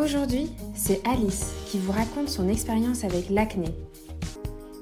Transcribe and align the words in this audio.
Aujourd'hui, 0.00 0.52
c'est 0.74 1.04
Alice 1.04 1.52
qui 1.66 1.78
vous 1.78 1.90
raconte 1.90 2.28
son 2.28 2.48
expérience 2.48 3.02
avec 3.02 3.30
l'acné. 3.30 3.66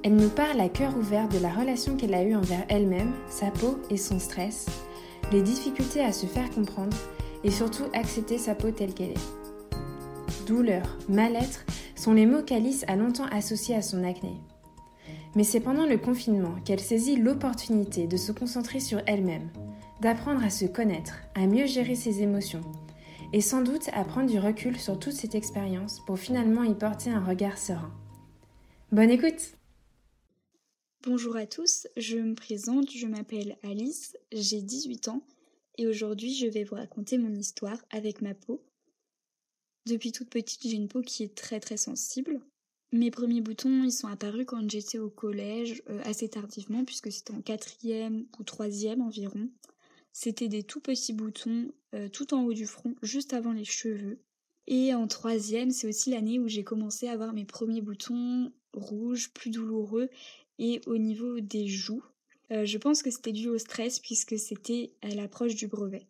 Elle 0.05 0.15
nous 0.15 0.29
parle 0.29 0.61
à 0.61 0.69
cœur 0.69 0.95
ouvert 0.95 1.27
de 1.31 1.39
la 1.39 1.49
relation 1.49 1.97
qu'elle 1.97 2.13
a 2.13 2.23
eue 2.23 2.35
envers 2.37 2.67
elle-même, 2.69 3.13
sa 3.31 3.51
peau 3.51 3.79
et 3.89 3.97
son 3.97 4.19
stress, 4.19 4.67
les 5.33 5.41
difficultés 5.41 6.03
à 6.03 6.13
se 6.13 6.27
faire 6.27 6.51
comprendre 6.51 6.97
et 7.45 7.51
surtout 7.51 7.85
accepter 7.95 8.37
sa 8.37 8.55
peau 8.55 8.71
telle 8.73 8.93
qu'elle 8.93 9.13
est. 9.13 10.47
Douleur, 10.47 10.99
mal-être 11.09 11.65
sont 11.95 12.13
les 12.13 12.27
mots 12.27 12.43
qu'Alice 12.43 12.85
a 12.87 12.97
longtemps 12.97 13.27
associés 13.33 13.75
à 13.75 13.83
son 13.83 14.05
acné. 14.05 14.33
Mais 15.35 15.45
c'est 15.45 15.61
pendant 15.61 15.87
le 15.87 15.97
confinement 15.97 16.57
qu'elle 16.67 16.81
saisit 16.81 17.17
l'opportunité 17.17 18.07
de 18.07 18.19
se 18.19 18.33
concentrer 18.33 18.81
sur 18.81 19.01
elle-même, 19.07 19.49
d'apprendre 20.03 20.45
à 20.45 20.51
se 20.51 20.67
connaître, 20.67 21.15
à 21.35 21.47
mieux 21.47 21.67
gérer 21.67 21.95
ses 21.95 22.21
émotions 22.21 22.61
et 23.33 23.41
sans 23.41 23.63
doute 23.63 23.89
à 23.93 24.05
prendre 24.05 24.31
du 24.31 24.39
recul 24.39 24.79
sur 24.79 24.99
toute 24.99 25.13
cette 25.13 25.35
expérience 25.35 26.05
pour 26.07 26.19
finalement 26.19 26.63
y 26.63 26.75
porter 26.75 27.11
un 27.11 27.25
regard 27.25 27.59
serein. 27.59 27.93
Bonne 28.93 29.11
écoute 29.11 29.57
Bonjour 31.03 31.37
à 31.37 31.47
tous, 31.47 31.87
je 31.97 32.19
me 32.19 32.35
présente, 32.35 32.91
je 32.91 33.07
m'appelle 33.07 33.57
Alice, 33.63 34.17
j'ai 34.33 34.61
18 34.61 35.09
ans 35.09 35.23
et 35.79 35.87
aujourd'hui 35.87 36.35
je 36.35 36.47
vais 36.47 36.65
vous 36.65 36.75
raconter 36.75 37.17
mon 37.17 37.33
histoire 37.35 37.79
avec 37.91 38.23
ma 38.23 38.35
peau. 38.35 38.65
Depuis 39.87 40.11
toute 40.11 40.31
petite 40.31 40.63
j'ai 40.63 40.77
une 40.77 40.89
peau 40.89 41.03
qui 41.03 41.23
est 41.23 41.37
très 41.37 41.61
très 41.61 41.77
sensible. 41.77 42.41
Mes 42.93 43.11
premiers 43.11 43.41
boutons 43.41 43.85
ils 43.85 43.93
sont 43.93 44.09
apparus 44.09 44.47
quand 44.47 44.69
j'étais 44.69 44.99
au 44.99 45.11
collège 45.11 45.83
euh, 45.91 46.01
assez 46.05 46.29
tardivement 46.29 46.85
puisque 46.85 47.13
c'était 47.13 47.35
en 47.35 47.41
quatrième 47.41 48.27
ou 48.39 48.43
troisième 48.43 49.03
environ. 49.03 49.49
C'était 50.19 50.49
des 50.49 50.63
tout 50.63 50.81
petits 50.81 51.13
boutons 51.13 51.71
euh, 51.95 52.09
tout 52.09 52.33
en 52.33 52.43
haut 52.43 52.55
du 52.55 52.65
front, 52.65 52.95
juste 53.03 53.35
avant 53.35 53.53
les 53.53 53.67
cheveux. 53.67 54.19
Et 54.67 54.95
en 54.95 55.07
troisième, 55.09 55.71
c'est 55.71 55.87
aussi 55.87 56.09
l'année 56.09 56.39
où 56.39 56.49
j'ai 56.49 56.65
commencé 56.65 57.07
à 57.07 57.13
avoir 57.13 57.35
mes 57.35 57.45
premiers 57.45 57.83
boutons 57.83 58.51
rouges, 58.73 59.31
plus 59.35 59.51
douloureux, 59.51 60.09
et 60.59 60.81
au 60.87 60.97
niveau 60.97 61.41
des 61.41 61.69
joues. 61.69 62.03
Euh, 62.51 62.65
je 62.65 62.79
pense 62.79 63.03
que 63.03 63.11
c'était 63.11 63.31
dû 63.31 63.49
au 63.49 63.59
stress 63.59 64.01
puisque 64.01 64.39
c'était 64.39 64.95
à 65.03 65.09
l'approche 65.09 65.55
du 65.55 65.67
brevet. 65.67 66.07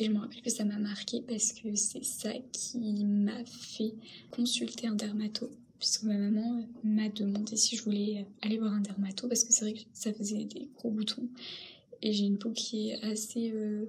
Et 0.00 0.06
je 0.06 0.10
me 0.10 0.18
rappelle 0.18 0.42
que 0.42 0.50
ça 0.50 0.64
m'a 0.64 0.80
marqué 0.80 1.22
parce 1.22 1.52
que 1.52 1.72
c'est 1.76 2.04
ça 2.04 2.32
qui 2.50 3.04
m'a 3.04 3.44
fait 3.44 3.94
consulter 4.32 4.88
un 4.88 4.96
dermato. 4.96 5.52
Puisque 5.78 6.02
ma 6.02 6.18
maman 6.18 6.66
m'a 6.82 7.10
demandé 7.10 7.56
si 7.56 7.76
je 7.76 7.84
voulais 7.84 8.26
aller 8.42 8.58
voir 8.58 8.72
un 8.72 8.80
dermato 8.80 9.28
parce 9.28 9.44
que 9.44 9.52
c'est 9.52 9.70
vrai 9.70 9.74
que 9.74 9.86
ça 9.92 10.12
faisait 10.12 10.46
des 10.46 10.68
gros 10.74 10.90
boutons 10.90 11.28
et 12.02 12.12
j'ai 12.12 12.24
une 12.24 12.38
peau 12.38 12.50
qui 12.50 12.90
est 12.90 13.02
assez 13.02 13.52
euh, 13.52 13.86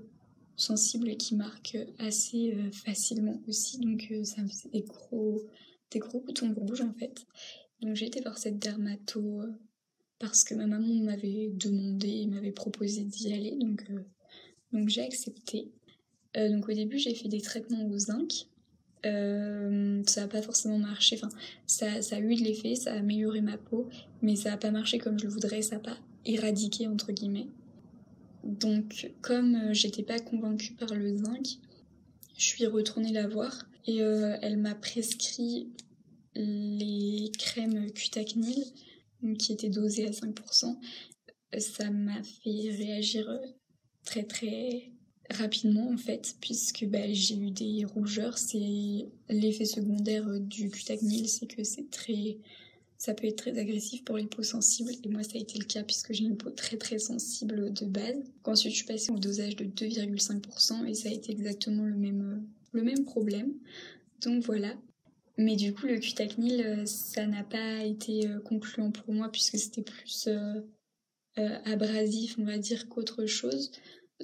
sensible 0.55 1.09
et 1.09 1.17
qui 1.17 1.35
marque 1.35 1.77
assez 1.99 2.53
euh, 2.53 2.71
facilement 2.71 3.41
aussi. 3.47 3.79
Donc 3.79 4.07
euh, 4.11 4.23
ça 4.23 4.41
me 4.41 4.47
faisait 4.47 4.69
des 4.69 4.81
gros, 4.81 5.43
des 5.91 5.99
gros 5.99 6.21
boutons 6.21 6.53
rouges 6.53 6.81
en 6.81 6.93
fait. 6.93 7.25
Donc 7.81 7.95
j'ai 7.95 8.07
été 8.07 8.21
voir 8.21 8.37
cette 8.37 8.59
dermato 8.59 9.41
parce 10.19 10.43
que 10.43 10.55
ma 10.55 10.65
maman 10.65 10.93
m'avait 11.03 11.51
demandé 11.53 12.25
m'avait 12.27 12.51
proposé 12.51 13.03
d'y 13.03 13.33
aller. 13.33 13.55
Donc, 13.55 13.85
donc 14.71 14.89
j'ai 14.89 15.01
accepté. 15.01 15.71
donc 16.35 16.67
au 16.67 16.73
début 16.73 16.97
j'ai 16.97 17.13
fait 17.13 17.29
des 17.29 17.41
traitements 17.41 17.85
au 17.85 17.97
zinc. 17.99 18.47
ça 19.03 20.21
n'a 20.21 20.27
pas 20.27 20.41
forcément 20.41 20.79
marché, 20.79 21.19
enfin 21.21 21.29
ça, 21.67 22.01
ça 22.01 22.15
a 22.15 22.19
eu 22.19 22.35
de 22.35 22.43
l'effet, 22.43 22.73
ça 22.73 22.93
a 22.93 22.97
amélioré 22.97 23.41
ma 23.41 23.59
peau, 23.59 23.87
mais 24.23 24.35
ça 24.35 24.49
n'a 24.49 24.57
pas 24.57 24.71
marché 24.71 24.97
comme 24.97 25.19
je 25.19 25.27
voudrais, 25.27 25.61
ça 25.61 25.75
n'a 25.75 25.81
pas 25.81 25.97
éradiqué 26.25 26.87
entre 26.87 27.11
guillemets. 27.11 27.47
Donc, 28.47 29.11
comme 29.21 29.55
euh, 29.55 29.73
j'étais 29.73 30.03
pas 30.03 30.19
convaincue 30.19 30.73
par 30.73 30.95
le 30.95 31.17
zinc, 31.17 31.45
je 32.37 32.45
suis 32.45 32.65
retournée 32.65 33.11
la 33.11 33.27
voir 33.27 33.67
et 33.85 34.01
euh, 34.01 34.37
elle 34.41 34.57
m'a 34.57 34.73
prescrit 34.73 35.73
les 36.33 37.29
crèmes 37.37 37.91
Cutacnil 37.91 38.63
qui 39.37 39.51
étaient 39.51 39.69
dosées 39.69 40.07
à 40.07 40.11
5%. 40.11 40.77
Ça 41.59 41.89
m'a 41.89 42.23
fait 42.23 42.71
réagir 42.71 43.29
euh, 43.29 43.37
très 44.05 44.23
très 44.23 44.93
rapidement 45.29 45.89
en 45.91 45.97
fait 45.97 46.35
puisque 46.39 46.85
bah, 46.85 47.11
j'ai 47.11 47.35
eu 47.35 47.51
des 47.51 47.83
rougeurs. 47.83 48.37
C'est 48.37 49.09
l'effet 49.27 49.65
secondaire 49.65 50.39
du 50.39 50.69
Cutacnil, 50.69 51.27
c'est 51.27 51.47
que 51.47 51.65
c'est 51.65 51.89
très 51.89 52.37
ça 52.97 53.13
peut 53.13 53.27
être 53.27 53.37
très 53.37 53.57
agressif 53.57 54.03
pour 54.03 54.17
les 54.17 54.25
peaux 54.25 54.43
sensibles 54.43 54.91
et 55.03 55.09
moi 55.09 55.21
ça 55.21 55.33
a 55.35 55.37
été 55.37 55.59
le 55.59 55.65
cas 55.65 55.83
puisque 55.83 56.13
j'ai 56.13 56.23
une 56.23 56.37
peau 56.37 56.49
très 56.49 56.77
très 56.77 56.97
sensible 56.97 57.71
de 57.71 57.85
base. 57.85 58.15
Ensuite 58.43 58.71
je 58.71 58.77
suis 58.77 58.87
passée 58.87 59.11
au 59.11 59.19
dosage 59.19 59.55
de 59.55 59.65
2,5% 59.65 60.85
et 60.87 60.93
ça 60.95 61.09
a 61.09 61.11
été 61.11 61.31
exactement 61.31 61.83
le 61.83 61.95
même, 61.95 62.47
le 62.71 62.83
même 62.83 63.05
problème. 63.05 63.53
Donc 64.21 64.43
voilà. 64.43 64.75
Mais 65.37 65.55
du 65.55 65.73
coup 65.73 65.85
le 65.85 65.99
cutacnil 65.99 66.61
euh, 66.61 66.85
ça 66.85 67.27
n'a 67.27 67.43
pas 67.43 67.83
été 67.83 68.27
euh, 68.27 68.39
concluant 68.39 68.91
pour 68.91 69.13
moi 69.13 69.31
puisque 69.31 69.59
c'était 69.59 69.83
plus 69.83 70.27
euh, 70.27 70.61
abrasif 71.65 72.35
on 72.39 72.45
va 72.45 72.57
dire 72.57 72.89
qu'autre 72.89 73.27
chose. 73.27 73.71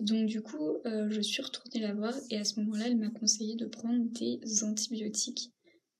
Donc 0.02 0.26
du 0.26 0.42
coup 0.42 0.80
je 0.84 1.22
suis 1.22 1.44
retournée 1.44 1.80
la 1.80 1.94
voir 1.94 2.16
et 2.32 2.38
à 2.40 2.44
ce 2.44 2.60
moment-là 2.60 2.88
elle 2.88 2.98
m'a 2.98 3.12
conseillé 3.12 3.56
de 3.56 3.68
prendre 3.68 4.04
des 4.14 4.64
antibiotiques. 4.64 5.52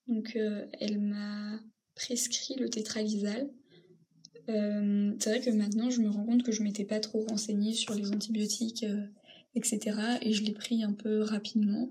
Donc 0.08 0.36
elle 0.36 1.00
m'a 1.00 1.60
prescrit 1.96 2.56
le 2.56 2.70
tétralysal. 2.70 3.50
Euh, 4.50 5.14
c'est 5.20 5.30
vrai 5.30 5.42
que 5.42 5.50
maintenant 5.52 5.90
je 5.90 6.02
me 6.02 6.10
rends 6.10 6.26
compte 6.26 6.44
que 6.44 6.52
je 6.52 6.64
m'étais 6.64 6.84
pas 6.84 7.00
trop 7.00 7.26
renseignée 7.26 7.74
sur 7.74 7.94
les 7.94 8.12
antibiotiques, 8.12 8.84
euh, 8.84 9.06
etc. 9.56 9.98
Et 10.22 10.34
je 10.34 10.44
l'ai 10.44 10.54
pris 10.54 10.84
un 10.84 10.94
peu 10.94 11.22
rapidement. 11.22 11.90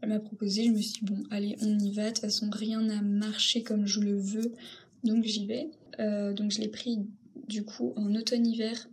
Elle 0.00 0.10
m'a 0.10 0.20
proposé, 0.20 0.64
je 0.64 0.70
me 0.70 0.80
suis 0.80 1.00
dit 1.00 1.12
bon, 1.12 1.22
allez, 1.30 1.56
on 1.62 1.78
y 1.78 1.92
va. 1.92 2.04
De 2.04 2.08
toute 2.08 2.18
façon, 2.18 2.50
rien 2.50 2.82
n'a 2.82 3.00
marché 3.00 3.62
comme 3.62 3.86
je 3.86 4.00
le 4.00 4.18
veux, 4.18 4.52
donc 5.02 5.24
j'y 5.24 5.46
vais. 5.46 5.70
Euh, 5.98 6.32
donc 6.34 6.50
je 6.50 6.60
l'ai 6.60 6.68
pris 6.68 6.98
du 7.48 7.64
coup 7.64 7.92
en 7.96 8.14
automne-hiver 8.14 8.88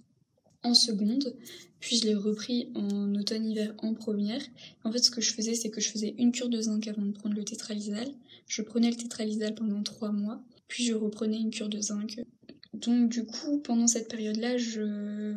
en 0.64 0.74
seconde, 0.74 1.36
puis 1.80 1.98
je 1.98 2.06
l'ai 2.06 2.16
repris 2.16 2.70
en 2.76 3.16
automne-hiver 3.16 3.74
en 3.80 3.94
première. 3.94 4.42
En 4.84 4.92
fait, 4.92 5.00
ce 5.00 5.12
que 5.12 5.22
je 5.22 5.34
faisais, 5.34 5.56
c'est 5.56 5.70
que 5.70 5.82
je 5.82 5.90
faisais 5.90 6.14
une 6.18 6.32
cure 6.32 6.50
de 6.50 6.62
zinc 6.62 6.88
avant 6.88 7.02
de 7.02 7.12
prendre 7.12 7.36
le 7.36 7.44
tétralysal. 7.44 8.08
Je 8.48 8.62
prenais 8.62 8.90
le 8.90 8.96
tétralysal 8.96 9.56
pendant 9.56 9.82
trois 9.82 10.12
mois, 10.12 10.44
puis 10.72 10.86
je 10.86 10.94
reprenais 10.94 11.38
une 11.38 11.52
cure 11.52 11.68
de 11.68 11.82
zinc. 11.82 12.22
Donc 12.74 13.10
du 13.10 13.26
coup, 13.26 13.60
pendant 13.60 13.88
cette 13.88 14.08
période-là, 14.08 14.58
je, 14.58 15.36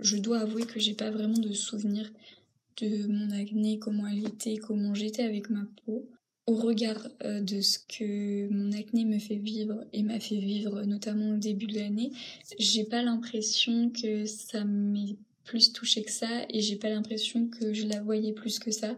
je 0.00 0.16
dois 0.16 0.40
avouer 0.40 0.66
que 0.66 0.80
j'ai 0.80 0.94
pas 0.94 1.12
vraiment 1.12 1.38
de 1.38 1.52
souvenir 1.52 2.10
de 2.78 3.06
mon 3.06 3.30
acné, 3.30 3.78
comment 3.78 4.08
elle 4.08 4.26
était, 4.26 4.56
comment 4.56 4.92
j'étais 4.92 5.22
avec 5.22 5.48
ma 5.48 5.64
peau. 5.86 6.08
Au 6.48 6.56
regard 6.56 7.08
euh, 7.22 7.40
de 7.40 7.60
ce 7.60 7.78
que 7.78 8.48
mon 8.52 8.72
acné 8.72 9.04
me 9.04 9.20
fait 9.20 9.36
vivre 9.36 9.84
et 9.92 10.02
m'a 10.02 10.18
fait 10.18 10.40
vivre 10.40 10.82
notamment 10.82 11.34
au 11.34 11.38
début 11.38 11.66
de 11.66 11.76
l'année, 11.76 12.10
j'ai 12.58 12.82
pas 12.82 13.02
l'impression 13.04 13.90
que 13.90 14.26
ça 14.26 14.64
m'ait 14.64 15.14
plus 15.44 15.72
touché 15.72 16.02
que 16.02 16.10
ça 16.10 16.46
et 16.50 16.60
j'ai 16.60 16.76
pas 16.76 16.90
l'impression 16.90 17.46
que 17.46 17.72
je 17.72 17.86
la 17.86 18.02
voyais 18.02 18.32
plus 18.32 18.58
que 18.58 18.72
ça. 18.72 18.96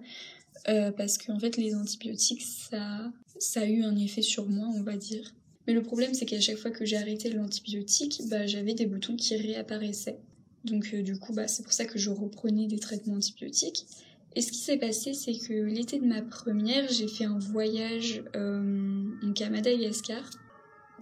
Euh, 0.69 0.91
parce 0.91 1.19
qu'en 1.19 1.39
fait 1.39 1.59
les 1.59 1.75
antibiotiques 1.75 2.43
ça, 2.43 3.12
ça 3.39 3.61
a 3.61 3.67
eu 3.67 3.83
un 3.83 3.95
effet 3.97 4.23
sur 4.23 4.49
moi 4.49 4.69
on 4.75 4.83
va 4.83 4.97
dire. 4.97 5.35
Mais 5.67 5.73
le 5.73 5.83
problème, 5.83 6.15
c'est 6.15 6.27
qu'à 6.27 6.41
chaque 6.41 6.59
fois 6.59 6.71
que 6.71 6.85
j'ai 6.85 6.97
arrêté 6.97 7.31
l'antibiotique, 7.31 8.23
bah, 8.29 8.47
j'avais 8.47 8.75
des 8.75 8.87
boutons 8.87 9.17
qui 9.17 9.37
réapparaissaient. 9.37 10.19
Donc 10.65 10.91
euh, 10.95 11.03
du 11.03 11.19
coup, 11.19 11.33
bah, 11.33 11.49
c'est 11.49 11.63
pour 11.63 11.73
ça 11.73 11.85
que 11.85 11.99
je 11.99 12.11
reprenais 12.11 12.67
des 12.67 12.79
traitements 12.79 13.15
antibiotiques. 13.15 13.87
Et 14.35 14.43
ce 14.43 14.53
qui 14.53 14.59
s'est 14.59 14.77
passé, 14.77 15.15
c'est 15.15 15.37
que 15.37 15.55
l'été 15.55 15.99
de 15.99 16.05
ma 16.05 16.23
première, 16.23 16.89
j'ai 16.91 17.09
fait 17.09 17.25
un 17.25 17.39
voyage 17.39 18.23
euh, 18.37 19.05
à 19.41 19.51
Madagascar. 19.51 20.29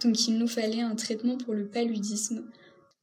Donc 0.01 0.27
il 0.27 0.37
nous 0.37 0.47
fallait 0.47 0.81
un 0.81 0.95
traitement 0.95 1.37
pour 1.37 1.53
le 1.53 1.67
paludisme. 1.67 2.45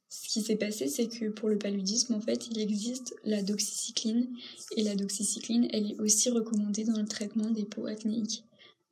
Ce 0.09 0.29
qui 0.29 0.43
s'est 0.43 0.57
passé, 0.57 0.89
c'est 0.89 1.09
que 1.09 1.29
pour 1.31 1.49
le 1.49 1.59
paludisme, 1.59 2.15
en 2.15 2.21
fait, 2.21 2.49
il 2.49 2.61
existe 2.61 3.15
la 3.25 3.43
doxycycline. 3.43 4.29
Et 4.77 4.83
la 4.83 4.95
doxycycline, 4.95 5.69
elle 5.73 5.93
est 5.93 6.01
aussi 6.01 6.31
recommandée 6.31 6.85
dans 6.85 6.99
le 6.99 7.07
traitement 7.07 7.51
des 7.51 7.65
peaux 7.65 7.87
acnéiques. 7.87 8.45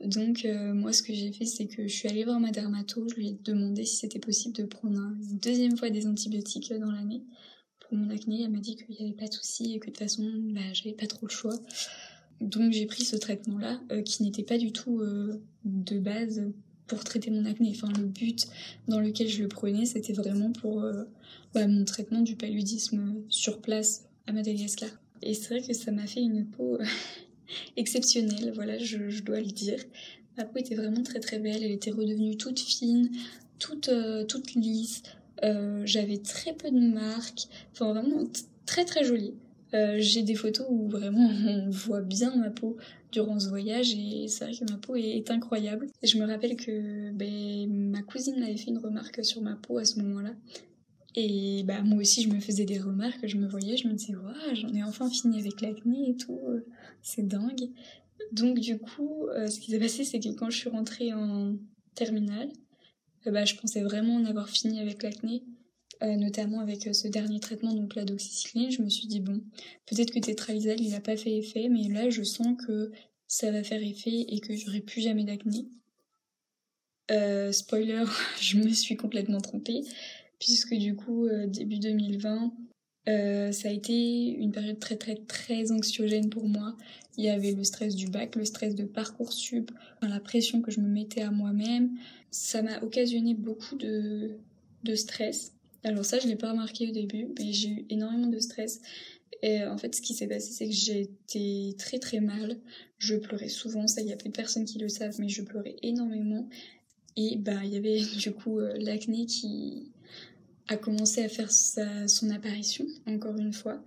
Donc 0.05 0.45
euh, 0.45 0.73
moi 0.73 0.93
ce 0.93 1.03
que 1.03 1.13
j'ai 1.13 1.31
fait 1.31 1.45
c'est 1.45 1.67
que 1.67 1.87
je 1.87 1.95
suis 1.95 2.09
allée 2.09 2.25
voir 2.25 2.41
ma 2.41 2.51
dermato, 2.51 3.07
je 3.09 3.15
lui 3.17 3.29
ai 3.29 3.39
demandé 3.45 3.85
si 3.85 3.97
c'était 3.97 4.19
possible 4.19 4.55
de 4.57 4.65
prendre 4.65 4.99
une 4.99 5.39
deuxième 5.39 5.77
fois 5.77 5.91
des 5.91 6.07
antibiotiques 6.07 6.73
dans 6.73 6.91
l'année 6.91 7.23
pour 7.81 7.99
mon 7.99 8.09
acné. 8.11 8.43
Elle 8.43 8.51
m'a 8.51 8.61
dit 8.61 8.77
qu'il 8.77 8.87
n'y 8.89 9.05
avait 9.05 9.17
pas 9.17 9.29
de 9.29 9.35
souci 9.35 9.75
et 9.75 9.79
que 9.79 9.87
de 9.87 9.91
toute 9.91 9.99
façon 9.99 10.25
bah, 10.55 10.73
j'avais 10.73 10.95
pas 10.95 11.07
trop 11.07 11.27
le 11.27 11.33
choix. 11.33 11.55
donc 12.41 12.73
j'ai 12.73 12.87
pris 12.87 13.05
ce 13.05 13.17
traitement-là 13.17 13.81
qui 14.05 14.23
n'était 14.23 14.43
pas 14.43 14.57
du 14.57 14.73
tout 14.73 15.03
de 15.65 15.99
base 15.99 16.43
pour 16.87 17.05
traiter 17.05 17.31
mon 17.31 17.45
acné. 17.45 17.71
Enfin, 17.75 17.93
le 17.99 18.07
but 18.07 18.49
dans 18.89 19.01
lequel 19.01 19.29
je 19.29 19.43
le 19.43 19.49
prenais, 19.49 19.85
c'était 19.85 20.15
vraiment 20.15 20.51
pour 20.51 20.85
bah, 21.55 21.67
mon 21.67 21.85
traitement 21.85 22.23
du 22.23 22.37
paludisme 22.37 23.23
sur 23.29 23.61
place 23.61 24.09
à 24.27 24.33
Madagascar. 24.33 24.89
Et 25.23 25.35
c'est 25.35 25.49
vrai 25.55 25.67
que 25.67 25.75
ça 25.75 25.93
m'a 25.93 26.07
fait 26.07 26.23
une 26.23 26.47
peau 26.47 26.79
exceptionnelle, 27.77 28.53
voilà, 28.55 28.79
je, 28.79 29.23
dois 29.23 29.41
le 29.41 29.47
dire. 29.47 29.79
Ma 30.37 30.45
peau 30.45 30.59
était 30.59 30.75
vraiment 30.75 31.03
très 31.03 31.21
très 31.21 31.39
belle, 31.39 31.63
elle 31.63 31.73
était 31.73 31.91
redevenue 31.91 32.37
toute 32.37 32.61
fine, 32.61 33.11
toute, 33.59 33.89
euh, 33.89 34.25
toute 34.25 34.55
lisse. 34.55 35.03
Euh, 35.43 35.83
j'avais 35.85 36.19
très 36.19 36.53
peu 36.53 36.71
de 36.71 36.79
marques, 36.79 37.47
enfin 37.73 37.93
vraiment 37.93 38.25
très 38.67 38.85
très 38.85 39.05
jolie. 39.05 39.35
Euh, 39.73 39.97
j'ai 39.99 40.23
des 40.23 40.35
photos 40.35 40.67
où 40.69 40.89
vraiment 40.89 41.31
on 41.47 41.71
voit 41.71 42.01
bien 42.01 42.35
ma 42.37 42.51
peau 42.51 42.77
durant 43.13 43.39
ce 43.39 43.49
voyage 43.49 43.95
et 43.95 44.27
c'est 44.29 44.45
vrai 44.45 44.55
que 44.55 44.71
ma 44.71 44.79
peau 44.79 44.97
est, 44.97 45.31
incroyable. 45.31 45.87
Et 46.03 46.07
je 46.07 46.19
me 46.19 46.27
rappelle 46.27 46.57
que 46.57 47.11
ben, 47.13 47.69
ma 47.69 48.03
cousine 48.03 48.39
m'avait 48.39 48.57
fait 48.57 48.71
une 48.71 48.79
remarque 48.79 49.25
sur 49.25 49.41
ma 49.43 49.57
peau 49.57 49.79
à 49.79 49.85
ce 49.85 49.99
moment-là 50.01 50.35
et 51.17 51.65
bah 51.65 51.83
moi 51.83 51.99
aussi 51.99 52.23
je 52.23 52.29
me 52.29 52.41
faisais 52.41 52.65
des 52.65 52.79
remarques, 52.79 53.27
je 53.27 53.37
me 53.37 53.49
voyais, 53.49 53.77
je 53.77 53.89
me 53.89 53.95
disais 53.95 54.15
waouh 54.15 54.55
j'en 54.55 54.73
ai 54.73 54.83
enfin 54.83 55.11
fini 55.11 55.41
avec 55.41 55.61
l'acné 55.61 56.11
et 56.11 56.17
tout, 56.17 56.41
euh, 56.49 56.65
c'est 57.03 57.27
dingue. 57.27 57.71
Donc 58.33 58.61
du 58.61 58.79
coup 58.79 59.27
euh, 59.29 59.49
ce 59.49 59.59
qui 59.59 59.73
s'est 59.73 59.79
passé 59.79 60.05
c'est 60.05 60.21
que 60.21 60.29
quand 60.29 60.51
je 60.51 60.57
suis 60.57 60.69
rentrée 60.69 61.13
en 61.13 61.57
terminale, 61.95 62.51
euh, 63.27 63.33
bah 63.33 63.45
je 63.45 63.57
pensais 63.57 63.83
vraiment 63.83 64.15
en 64.15 64.25
avoir 64.25 64.49
fini 64.49 64.81
avec 64.81 65.03
l'acné, 65.03 65.43
notamment 66.03 66.61
avec 66.61 66.95
ce 66.95 67.09
dernier 67.09 67.41
traitement 67.41 67.75
donc 67.75 67.95
la 67.95 68.05
doxycycline. 68.05 68.71
Je 68.71 68.83
me 68.83 68.89
suis 68.89 69.07
dit 69.07 69.21
bon 69.21 69.43
peut-être 69.87 70.13
que 70.13 70.21
tétralysal 70.21 70.81
il 70.81 70.95
a 70.95 71.01
pas 71.01 71.17
fait 71.17 71.37
effet 71.37 71.69
mais 71.69 71.89
là 71.89 72.09
je 72.09 72.23
sens 72.23 72.57
que 72.67 72.93
ça 73.27 73.51
va 73.51 73.63
faire 73.65 73.83
effet 73.83 74.25
et 74.29 74.41
que 74.41 74.57
j'aurai 74.57 74.81
plus 74.81 75.03
jamais 75.03 75.25
d'acné. 75.25 75.67
spoiler, 77.53 78.05
je 78.41 78.59
me 78.59 78.69
suis 78.71 78.97
complètement 78.97 79.41
trompée 79.41 79.83
puisque 80.41 80.75
du 80.75 80.97
coup, 80.97 81.27
euh, 81.27 81.47
début 81.47 81.79
2020, 81.79 82.53
euh, 83.09 83.53
ça 83.53 83.69
a 83.69 83.73
été 83.73 84.29
une 84.31 84.51
période 84.51 84.79
très 84.79 84.97
très 84.97 85.15
très 85.15 85.71
anxiogène 85.71 86.29
pour 86.29 86.49
moi. 86.49 86.77
Il 87.17 87.25
y 87.25 87.29
avait 87.29 87.53
le 87.53 87.63
stress 87.63 87.95
du 87.95 88.09
bac, 88.09 88.35
le 88.35 88.45
stress 88.45 88.75
de 88.75 88.85
Parcoursup, 88.85 89.71
la 90.03 90.21
pression 90.21 90.61
que 90.63 90.71
je 90.71 90.81
me 90.81 90.89
mettais 90.89 91.23
à 91.23 91.31
moi-même. 91.31 91.91
Ça 92.31 92.63
m'a 92.63 92.83
occasionné 92.83 93.35
beaucoup 93.35 93.77
de, 93.77 94.39
de 94.85 94.95
stress. 94.95 95.53
Alors 95.85 96.05
ça, 96.05 96.19
je 96.19 96.27
l'ai 96.29 96.37
pas 96.37 96.51
remarqué 96.51 96.89
au 96.89 96.93
début, 96.93 97.29
mais 97.39 97.53
j'ai 97.53 97.69
eu 97.69 97.87
énormément 97.91 98.27
de 98.27 98.39
stress. 98.39 98.81
Et 99.43 99.65
en 99.65 99.79
fait, 99.79 99.95
ce 99.95 100.03
qui 100.03 100.15
s'est 100.15 100.27
passé, 100.27 100.53
c'est 100.53 100.67
que 100.67 100.75
j'étais 100.75 101.75
très 101.79 101.99
très 101.99 102.21
mal. 102.21 102.59
Je 102.99 103.17
pleurais 103.17 103.49
souvent, 103.49 103.87
ça, 103.87 104.03
il 104.03 104.09
y 104.09 104.13
a 104.13 104.17
peu 104.17 104.29
de 104.29 104.35
personnes 104.35 104.67
qui 104.67 104.79
le 104.79 104.89
savent, 104.89 105.17
mais 105.19 105.29
je 105.29 105.43
pleurais 105.43 105.77
énormément. 105.83 106.49
Et 107.17 107.37
bah, 107.37 107.65
il 107.65 107.73
y 107.73 107.77
avait 107.77 108.01
du 108.19 108.33
coup 108.33 108.59
euh, 108.59 108.75
l'acné 108.79 109.27
qui, 109.27 109.91
a 110.69 110.77
commencé 110.77 111.23
à 111.23 111.29
faire 111.29 111.51
sa, 111.51 112.09
son 112.09 112.31
apparition, 112.31 112.87
encore 113.07 113.37
une 113.37 113.53
fois. 113.53 113.83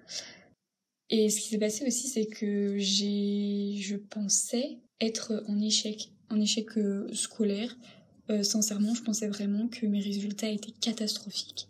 Et 1.10 1.30
ce 1.30 1.42
qui 1.42 1.50
s'est 1.50 1.60
passé 1.60 1.86
aussi, 1.86 2.08
c'est 2.08 2.26
que 2.26 2.78
j'ai, 2.78 3.76
je 3.78 3.96
pensais 3.96 4.80
être 5.00 5.44
en 5.48 5.60
échec, 5.60 6.12
en 6.30 6.40
échec 6.40 6.78
euh, 6.78 7.08
scolaire. 7.14 7.78
Euh, 8.30 8.44
sincèrement, 8.44 8.96
je 8.96 9.04
pensais 9.04 9.28
vraiment 9.28 9.68
que 9.68 9.86
mes 9.86 10.00
résultats 10.00 10.50
étaient 10.50 10.72
catastrophiques. 10.72 11.68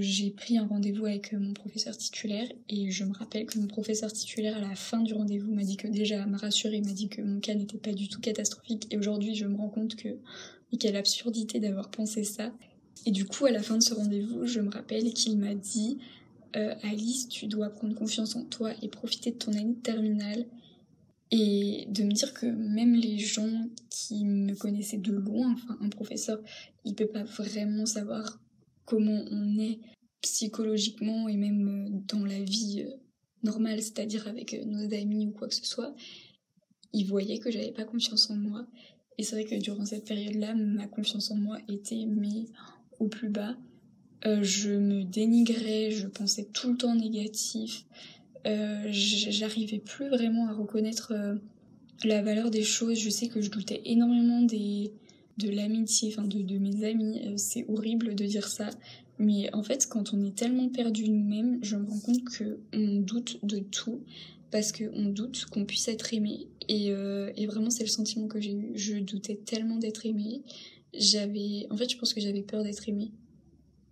J'ai 0.00 0.30
pris 0.30 0.56
un 0.56 0.66
rendez-vous 0.66 1.04
avec 1.04 1.34
mon 1.34 1.52
professeur 1.52 1.94
titulaire 1.94 2.48
et 2.70 2.90
je 2.90 3.04
me 3.04 3.12
rappelle 3.12 3.44
que 3.44 3.58
mon 3.58 3.66
professeur 3.66 4.10
titulaire 4.10 4.56
à 4.56 4.60
la 4.60 4.74
fin 4.74 5.00
du 5.00 5.12
rendez-vous 5.12 5.52
m'a 5.52 5.62
dit 5.62 5.76
que 5.76 5.88
déjà 5.88 6.24
m'a 6.24 6.38
rassuré, 6.38 6.80
m'a 6.80 6.92
dit 6.92 7.10
que 7.10 7.20
mon 7.20 7.38
cas 7.38 7.54
n'était 7.54 7.76
pas 7.76 7.92
du 7.92 8.08
tout 8.08 8.20
catastrophique 8.20 8.86
et 8.90 8.96
aujourd'hui 8.96 9.34
je 9.34 9.44
me 9.44 9.56
rends 9.56 9.68
compte 9.68 9.96
que 9.96 10.16
quelle 10.78 10.96
absurdité 10.96 11.60
d'avoir 11.60 11.90
pensé 11.90 12.24
ça 12.24 12.50
et 13.06 13.10
du 13.10 13.24
coup, 13.24 13.46
à 13.46 13.50
la 13.50 13.62
fin 13.62 13.78
de 13.78 13.82
ce 13.82 13.94
rendez-vous, 13.94 14.46
je 14.46 14.60
me 14.60 14.70
rappelle 14.70 15.12
qu'il 15.14 15.38
m'a 15.38 15.54
dit 15.54 15.98
euh, 16.56 16.74
Alice, 16.82 17.28
tu 17.28 17.46
dois 17.46 17.70
prendre 17.70 17.94
confiance 17.94 18.36
en 18.36 18.44
toi 18.44 18.72
et 18.82 18.88
profiter 18.88 19.30
de 19.30 19.36
ton 19.36 19.52
année 19.52 19.76
terminale. 19.82 20.46
Et 21.32 21.86
de 21.88 22.02
me 22.02 22.10
dire 22.10 22.34
que 22.34 22.46
même 22.46 22.94
les 22.94 23.18
gens 23.18 23.68
qui 23.88 24.24
me 24.24 24.54
connaissaient 24.54 24.98
de 24.98 25.12
loin, 25.12 25.52
enfin 25.52 25.78
un 25.80 25.88
professeur, 25.88 26.42
il 26.84 26.96
peut 26.96 27.06
pas 27.06 27.22
vraiment 27.22 27.86
savoir 27.86 28.40
comment 28.84 29.24
on 29.30 29.58
est 29.60 29.78
psychologiquement 30.22 31.28
et 31.28 31.36
même 31.36 31.68
euh, 31.68 32.00
dans 32.08 32.24
la 32.24 32.42
vie 32.42 32.84
euh, 32.84 32.96
normale, 33.44 33.80
c'est-à-dire 33.80 34.26
avec 34.26 34.60
nos 34.66 34.92
amis 34.92 35.28
ou 35.28 35.30
quoi 35.30 35.46
que 35.46 35.54
ce 35.54 35.64
soit. 35.64 35.94
Il 36.92 37.06
voyait 37.06 37.38
que 37.38 37.52
j'avais 37.52 37.70
pas 37.70 37.84
confiance 37.84 38.28
en 38.30 38.34
moi. 38.34 38.66
Et 39.16 39.22
c'est 39.22 39.36
vrai 39.36 39.44
que 39.44 39.54
durant 39.54 39.84
cette 39.84 40.06
période-là, 40.06 40.54
ma 40.56 40.88
confiance 40.88 41.30
en 41.30 41.36
moi 41.36 41.58
était 41.68 42.06
mais 42.08 42.46
au 43.00 43.08
plus 43.08 43.28
bas. 43.28 43.56
Euh, 44.26 44.42
je 44.42 44.70
me 44.70 45.02
dénigrais, 45.02 45.90
je 45.90 46.06
pensais 46.06 46.46
tout 46.52 46.70
le 46.70 46.76
temps 46.76 46.94
négatif. 46.94 47.84
Euh, 48.46 48.86
j'arrivais 48.90 49.78
plus 49.78 50.08
vraiment 50.08 50.48
à 50.48 50.52
reconnaître 50.52 51.12
euh, 51.14 51.36
la 52.04 52.22
valeur 52.22 52.50
des 52.50 52.62
choses. 52.62 52.98
Je 52.98 53.10
sais 53.10 53.28
que 53.28 53.40
je 53.40 53.50
doutais 53.50 53.80
énormément 53.84 54.42
de 54.42 54.90
l'amitié, 55.42 56.12
enfin 56.12 56.26
de, 56.26 56.42
de, 56.42 56.58
mes 56.58 56.84
amis. 56.84 57.20
c'est 57.36 57.64
horrible 57.68 58.14
de 58.14 58.24
dire 58.24 58.46
ça. 58.46 58.68
Mais 59.18 59.52
en 59.54 59.62
fait, 59.62 59.86
quand 59.86 60.14
on 60.14 60.24
est 60.24 60.34
tellement 60.34 60.68
perdu 60.68 61.08
nous-mêmes, 61.08 61.58
je 61.62 61.76
me 61.76 61.86
rends 61.86 61.98
compte 62.00 62.22
qu'on 62.24 63.00
doute 63.00 63.38
de 63.42 63.58
tout 63.58 64.00
parce 64.50 64.72
qu'on 64.72 65.06
doute 65.06 65.46
qu'on 65.50 65.64
puisse 65.64 65.88
être 65.88 66.12
aimé. 66.14 66.46
Et, 66.68 66.88
et 66.88 67.46
vraiment, 67.46 67.68
c'est 67.68 67.84
le 67.84 67.90
sentiment 67.90 68.28
que 68.28 68.40
j'ai 68.40 68.52
eu. 68.52 68.72
Je 68.76 68.96
doutais 68.96 69.36
tellement 69.36 69.76
d'être 69.76 70.06
aimé 70.06 70.42
j'avais 70.94 71.66
en 71.70 71.76
fait 71.76 71.90
je 71.90 71.96
pense 71.96 72.14
que 72.14 72.20
j'avais 72.20 72.42
peur 72.42 72.62
d'être 72.62 72.88
aimée. 72.88 73.12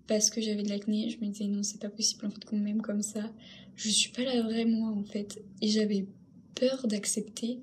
Parce 0.06 0.30
que 0.30 0.40
j'avais 0.40 0.62
de 0.62 0.70
l'acné 0.70 1.10
je 1.10 1.18
me 1.18 1.30
disais 1.30 1.46
non 1.46 1.62
c'est 1.62 1.80
pas 1.80 1.90
possible 1.90 2.26
en 2.26 2.30
fait 2.30 2.44
qu'on 2.44 2.58
m'aime 2.58 2.82
comme 2.82 3.02
ça. 3.02 3.32
Je 3.76 3.88
suis 3.90 4.10
pas 4.10 4.24
la 4.24 4.42
vraie 4.42 4.64
moi 4.64 4.90
en 4.90 5.04
fait. 5.04 5.42
Et 5.60 5.68
j'avais 5.68 6.06
peur 6.54 6.86
d'accepter 6.88 7.60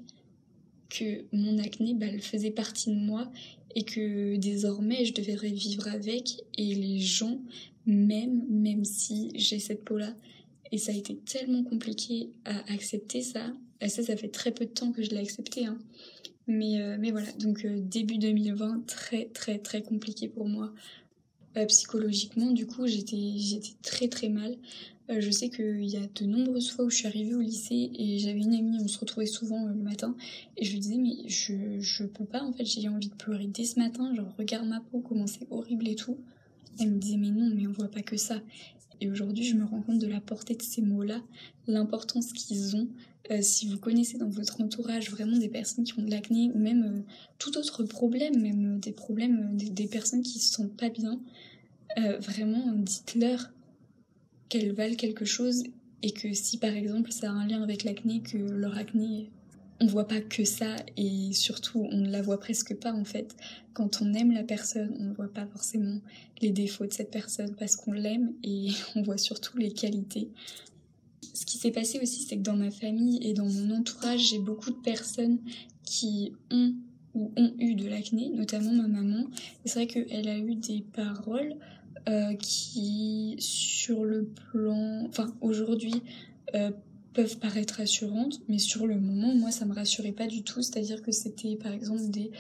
que 0.89 1.25
mon 1.31 1.57
acné 1.57 1.93
bah, 1.93 2.05
elle 2.07 2.21
faisait 2.21 2.51
partie 2.51 2.89
de 2.89 2.95
moi 2.95 3.31
et 3.75 3.83
que 3.83 4.37
désormais 4.37 5.05
je 5.05 5.13
devrais 5.13 5.51
vivre 5.51 5.87
avec 5.87 6.43
et 6.57 6.75
les 6.75 6.99
gens 6.99 7.39
m'aiment 7.85 8.45
même 8.49 8.85
si 8.85 9.31
j'ai 9.35 9.59
cette 9.59 9.83
peau 9.83 9.97
là 9.97 10.15
et 10.71 10.77
ça 10.77 10.91
a 10.91 10.95
été 10.95 11.15
tellement 11.17 11.63
compliqué 11.63 12.31
à 12.45 12.71
accepter 12.71 13.21
ça. 13.21 13.53
Ça 13.87 14.03
ça 14.03 14.15
fait 14.15 14.29
très 14.29 14.51
peu 14.51 14.65
de 14.65 14.71
temps 14.71 14.91
que 14.91 15.03
je 15.03 15.09
l'ai 15.11 15.19
accepté 15.19 15.65
hein. 15.65 15.77
Mais, 16.47 16.79
euh, 16.79 16.97
mais 16.99 17.11
voilà, 17.11 17.31
donc 17.33 17.65
euh, 17.65 17.79
début 17.79 18.17
2020, 18.17 18.85
très 18.85 19.25
très 19.25 19.57
très 19.57 19.81
compliqué 19.81 20.27
pour 20.27 20.47
moi. 20.47 20.73
Euh, 21.57 21.65
psychologiquement, 21.65 22.51
du 22.51 22.67
coup, 22.67 22.85
j'étais, 22.85 23.17
très 23.81 24.09
très 24.09 24.29
mal. 24.29 24.57
je 25.09 25.31
sais 25.31 25.49
qu'il 25.49 25.85
y 25.85 25.95
a 25.97 26.05
de 26.05 26.25
nombreuses 26.25 26.71
fois 26.71 26.85
où 26.85 26.89
je 26.89 26.97
suis 26.97 27.07
arrivée 27.07 27.33
au 27.33 27.39
lycée 27.39 27.91
et 27.97 28.19
j'avais 28.19 28.39
une 28.39 28.53
amie, 28.53 28.77
on 28.81 28.87
se 28.87 28.99
retrouvait 28.99 29.25
souvent 29.25 29.65
le 29.65 29.73
matin, 29.73 30.15
et 30.57 30.65
je 30.65 30.73
lui 30.73 30.79
disais, 30.79 30.97
mais 30.97 31.29
je, 31.29 31.79
je 31.79 32.03
peux 32.03 32.25
pas, 32.25 32.43
en 32.43 32.51
fait, 32.51 32.65
j'ai 32.65 32.89
envie 32.89 33.09
de 33.09 33.15
pleurer 33.15 33.47
dès 33.47 33.63
ce 33.63 33.79
matin, 33.79 34.13
genre, 34.13 34.33
regarde 34.37 34.67
ma 34.67 34.81
peau, 34.81 34.99
comment 34.99 35.27
c'est 35.27 35.47
horrible 35.49 35.87
et 35.87 35.95
tout. 35.95 36.17
Elle 36.79 36.91
me 36.91 36.99
disait, 36.99 37.17
mais 37.17 37.29
non, 37.29 37.49
mais 37.55 37.67
on 37.67 37.71
voit 37.71 37.89
pas 37.89 38.01
que 38.01 38.17
ça. 38.17 38.41
Et 39.01 39.09
aujourd'hui, 39.09 39.45
je 39.45 39.55
me 39.55 39.65
rends 39.65 39.81
compte 39.81 39.99
de 39.99 40.07
la 40.07 40.19
portée 40.19 40.55
de 40.55 40.61
ces 40.61 40.81
mots-là, 40.81 41.21
l'importance 41.67 42.33
qu'ils 42.33 42.75
ont. 42.75 42.87
Euh, 43.31 43.41
si 43.41 43.67
vous 43.67 43.77
connaissez 43.77 44.17
dans 44.17 44.29
votre 44.29 44.61
entourage 44.61 45.09
vraiment 45.09 45.37
des 45.37 45.49
personnes 45.49 45.83
qui 45.83 45.97
ont 45.97 46.03
de 46.03 46.11
l'acné 46.11 46.51
ou 46.53 46.59
même 46.59 46.83
euh, 46.83 47.01
tout 47.39 47.57
autre 47.57 47.83
problème, 47.83 48.39
même 48.39 48.75
euh, 48.75 48.79
des 48.79 48.91
problèmes, 48.91 49.57
des, 49.57 49.87
personnes 49.87 50.21
qui 50.21 50.39
se 50.39 50.53
sentent 50.53 50.75
pas 50.75 50.89
bien, 50.89 51.19
vraiment 52.19 52.73
dites-leur 52.73 53.51
qu'elles 54.49 54.73
valent 54.73 54.95
quelque 54.95 55.23
chose 55.23 55.63
et 56.03 56.11
que 56.11 56.33
si 56.33 56.57
par 56.57 56.73
exemple 56.73 57.11
ça 57.11 57.29
a 57.29 57.33
un 57.33 57.47
lien 57.47 57.63
avec 57.63 57.85
l'acné, 57.85 58.21
que 58.21 58.37
leur 58.37 58.77
acné 58.77 59.29
on 59.81 59.87
voit 59.87 60.07
pas 60.07 60.21
que 60.21 60.45
ça 60.45 60.75
et 60.97 61.33
surtout 61.33 61.87
on 61.91 61.97
ne 61.97 62.09
la 62.09 62.21
voit 62.21 62.39
presque 62.39 62.75
pas 62.75 62.93
en 62.93 63.03
fait. 63.03 63.35
Quand 63.73 64.01
on 64.01 64.13
aime 64.13 64.31
la 64.31 64.43
personne, 64.43 64.95
on 64.99 65.03
ne 65.03 65.13
voit 65.13 65.33
pas 65.33 65.45
forcément 65.45 65.99
les 66.41 66.51
défauts 66.51 66.85
de 66.85 66.93
cette 66.93 67.11
personne 67.11 67.55
parce 67.55 67.75
qu'on 67.75 67.91
l'aime 67.91 68.33
et 68.43 68.69
on 68.95 69.01
voit 69.01 69.17
surtout 69.17 69.57
les 69.57 69.71
qualités. 69.71 70.29
Ce 71.35 71.45
qui 71.45 71.57
s'est 71.57 71.71
passé 71.71 71.99
aussi, 72.01 72.23
c'est 72.23 72.37
que 72.37 72.41
dans 72.41 72.55
ma 72.55 72.71
famille 72.71 73.19
et 73.21 73.33
dans 73.33 73.45
mon 73.45 73.75
entourage, 73.75 74.29
j'ai 74.29 74.39
beaucoup 74.39 74.71
de 74.71 74.77
personnes 74.77 75.37
qui 75.83 76.33
ont 76.49 76.73
ou 77.13 77.31
ont 77.37 77.53
eu 77.59 77.75
de 77.75 77.87
l'acné, 77.87 78.29
notamment 78.29 78.73
ma 78.73 78.87
maman. 78.87 79.27
Et 79.63 79.69
c'est 79.69 79.85
vrai 79.85 79.87
qu'elle 79.87 80.27
a 80.27 80.37
eu 80.37 80.55
des 80.55 80.83
paroles 80.93 81.55
euh, 82.09 82.33
qui, 82.35 83.35
sur 83.39 84.03
le 84.03 84.25
plan, 84.25 85.05
enfin 85.07 85.33
aujourd'hui, 85.39 86.01
euh, 86.55 86.71
peuvent 87.13 87.37
paraître 87.37 87.75
rassurantes, 87.75 88.41
mais 88.49 88.59
sur 88.59 88.85
le 88.85 88.99
moment, 88.99 89.33
moi, 89.33 89.51
ça 89.51 89.65
me 89.65 89.73
rassurait 89.73 90.11
pas 90.11 90.27
du 90.27 90.43
tout. 90.43 90.61
C'est-à-dire 90.61 91.01
que 91.01 91.11
c'était, 91.11 91.55
par 91.55 91.71
exemple, 91.71 92.09
des 92.09 92.31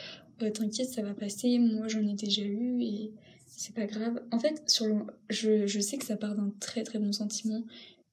euh, 0.43 0.49
t'inquiète, 0.49 0.89
ça 0.89 1.01
va 1.01 1.13
passer, 1.13 1.57
moi 1.59 1.87
j'en 1.87 2.05
ai 2.05 2.13
déjà 2.13 2.41
eu 2.41 2.81
et 2.81 3.13
c'est 3.47 3.73
pas 3.73 3.85
grave. 3.85 4.21
En 4.31 4.39
fait, 4.39 4.61
sur 4.67 4.85
le... 4.85 4.95
je, 5.29 5.65
je 5.65 5.79
sais 5.79 5.97
que 5.97 6.05
ça 6.05 6.17
part 6.17 6.35
d'un 6.35 6.51
très 6.59 6.83
très 6.83 6.99
bon 6.99 7.13
sentiment, 7.13 7.63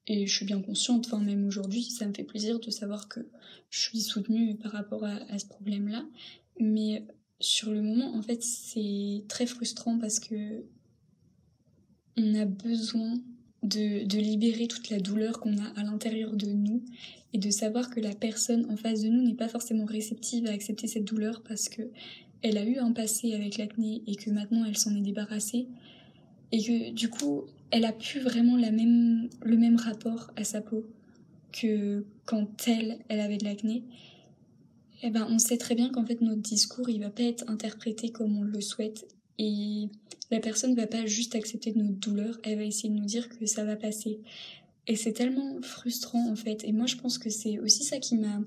Et 0.08 0.26
je 0.26 0.34
suis 0.34 0.44
bien 0.44 0.60
consciente, 0.60 1.06
enfin 1.06 1.20
même 1.20 1.46
aujourd'hui, 1.46 1.84
ça 1.84 2.06
me 2.06 2.12
fait 2.12 2.24
plaisir 2.24 2.58
de 2.58 2.70
savoir 2.70 3.08
que 3.08 3.20
je 3.70 3.80
suis 3.80 4.00
soutenue 4.00 4.56
par 4.56 4.72
rapport 4.72 5.04
à, 5.04 5.38
ce 5.38 5.46
problème-là. 5.46 6.04
Mais 6.58 7.06
sur 7.40 7.70
le 7.70 7.82
moment, 7.82 8.14
en 8.14 8.22
fait, 8.22 8.42
c'est 8.42 9.24
très 9.28 9.46
frustrant 9.46 9.98
parce 9.98 10.18
que 10.18 10.64
on 12.16 12.34
a 12.34 12.44
besoin 12.44 13.14
de, 13.62 14.04
libérer 14.18 14.66
toute 14.66 14.90
la 14.90 14.98
douleur 14.98 15.40
qu'on 15.40 15.56
a 15.58 15.68
à 15.76 15.84
l'intérieur 15.84 16.34
de 16.34 16.46
nous 16.46 16.84
et 17.32 17.38
de 17.38 17.50
savoir 17.50 17.90
que 17.90 18.00
la 18.00 18.14
personne 18.14 18.70
en 18.70 18.76
face 18.76 19.02
de 19.02 19.08
nous 19.08 19.22
n'est 19.22 19.34
pas 19.34 19.48
forcément 19.48 19.84
réceptive 19.84 20.46
à 20.46 20.50
accepter 20.50 20.86
cette 20.88 21.04
douleur 21.04 21.42
parce 21.42 21.68
que 21.68 21.82
elle 22.42 22.58
a 22.58 22.64
eu 22.64 22.78
un 22.78 22.92
passé 22.92 23.34
avec 23.34 23.56
l'acné 23.56 24.02
et 24.06 24.16
que 24.16 24.30
maintenant 24.30 24.64
elle 24.64 24.76
s'en 24.76 24.94
est 24.94 25.00
débarrassée 25.00 25.68
et 26.52 26.62
que 26.62 26.90
du 26.92 27.08
coup 27.08 27.44
elle 27.70 27.86
a 27.86 27.92
plus 27.92 28.20
vraiment 28.20 28.56
même, 28.56 29.28
le 29.42 29.56
même 29.56 29.76
rapport 29.76 30.30
à 30.36 30.44
sa 30.44 30.60
peau 30.60 30.84
que 31.52 32.04
quand 32.26 32.68
elle, 32.68 32.98
elle 33.08 33.20
avait 33.20 33.38
de 33.38 33.44
l'acné, 33.44 33.82
eh 35.02 35.10
ben, 35.10 35.26
on 35.28 35.38
sait 35.38 35.56
très 35.56 35.74
bien 35.74 35.88
qu'en 35.90 36.04
fait 36.04 36.20
notre 36.20 36.42
discours 36.42 36.88
il 36.88 37.00
va 37.00 37.10
pas 37.10 37.24
être 37.24 37.44
interprété 37.48 38.10
comme 38.10 38.38
on 38.38 38.42
le 38.42 38.60
souhaite 38.60 39.06
et 39.38 39.88
la 40.30 40.40
personne 40.40 40.74
va 40.74 40.86
pas 40.86 41.06
juste 41.06 41.34
accepter 41.34 41.72
notre 41.74 41.98
douleur, 41.98 42.38
elle 42.44 42.58
va 42.58 42.64
essayer 42.64 42.90
de 42.90 42.94
nous 42.94 43.06
dire 43.06 43.28
que 43.28 43.46
ça 43.46 43.64
va 43.64 43.76
passer. 43.76 44.20
Et 44.86 44.96
c'est 44.96 45.12
tellement 45.12 45.60
frustrant 45.62 46.30
en 46.30 46.36
fait. 46.36 46.64
Et 46.64 46.72
moi 46.72 46.86
je 46.86 46.96
pense 46.96 47.18
que 47.18 47.30
c'est 47.30 47.58
aussi 47.58 47.84
ça 47.84 47.98
qui 47.98 48.16
m'a 48.16 48.40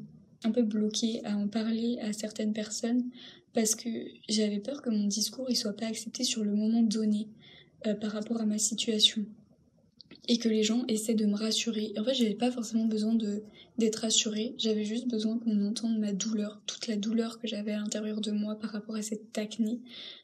un 0.43 0.51
peu 0.51 0.61
bloqué 0.61 1.25
à 1.25 1.35
en 1.37 1.47
parler 1.47 1.97
à 2.01 2.13
certaines 2.13 2.53
personnes 2.53 3.09
parce 3.53 3.73
que 3.75 3.89
j'avais 4.29 4.59
peur 4.59 4.81
que 4.81 4.89
mon 4.89 5.07
discours 5.07 5.47
il 5.49 5.55
soit 5.55 5.75
pas 5.75 5.87
accepté 5.87 6.23
sur 6.23 6.43
le 6.43 6.53
moment 6.53 6.81
donné. 6.81 7.27
Euh, 7.87 7.93
par 7.95 8.11
rapport 8.11 8.41
à 8.41 8.45
ma 8.45 8.57
situation 8.57 9.25
et 10.27 10.37
que 10.37 10.49
les 10.49 10.63
gens 10.63 10.85
essaient 10.87 11.13
de 11.13 11.25
me 11.25 11.35
rassurer. 11.35 11.93
en 11.97 12.03
fait, 12.03 12.13
j'avais 12.13 12.35
pas 12.35 12.51
forcément 12.51 12.85
besoin 12.85 13.13
de 13.13 13.43
d'être 13.77 13.97
rassurée, 13.97 14.55
j'avais 14.57 14.85
juste 14.85 15.07
besoin 15.07 15.37
qu'on 15.37 15.65
entende 15.65 15.99
ma 15.99 16.13
douleur, 16.13 16.61
toute 16.65 16.87
la 16.87 16.95
douleur 16.95 17.39
que 17.39 17.47
j'avais 17.47 17.73
à 17.73 17.77
l'intérieur 17.77 18.21
de 18.21 18.31
moi 18.31 18.57
par 18.57 18.71
rapport 18.71 18.95
à 18.95 19.01
cette 19.01 19.37
acné, 19.37 19.81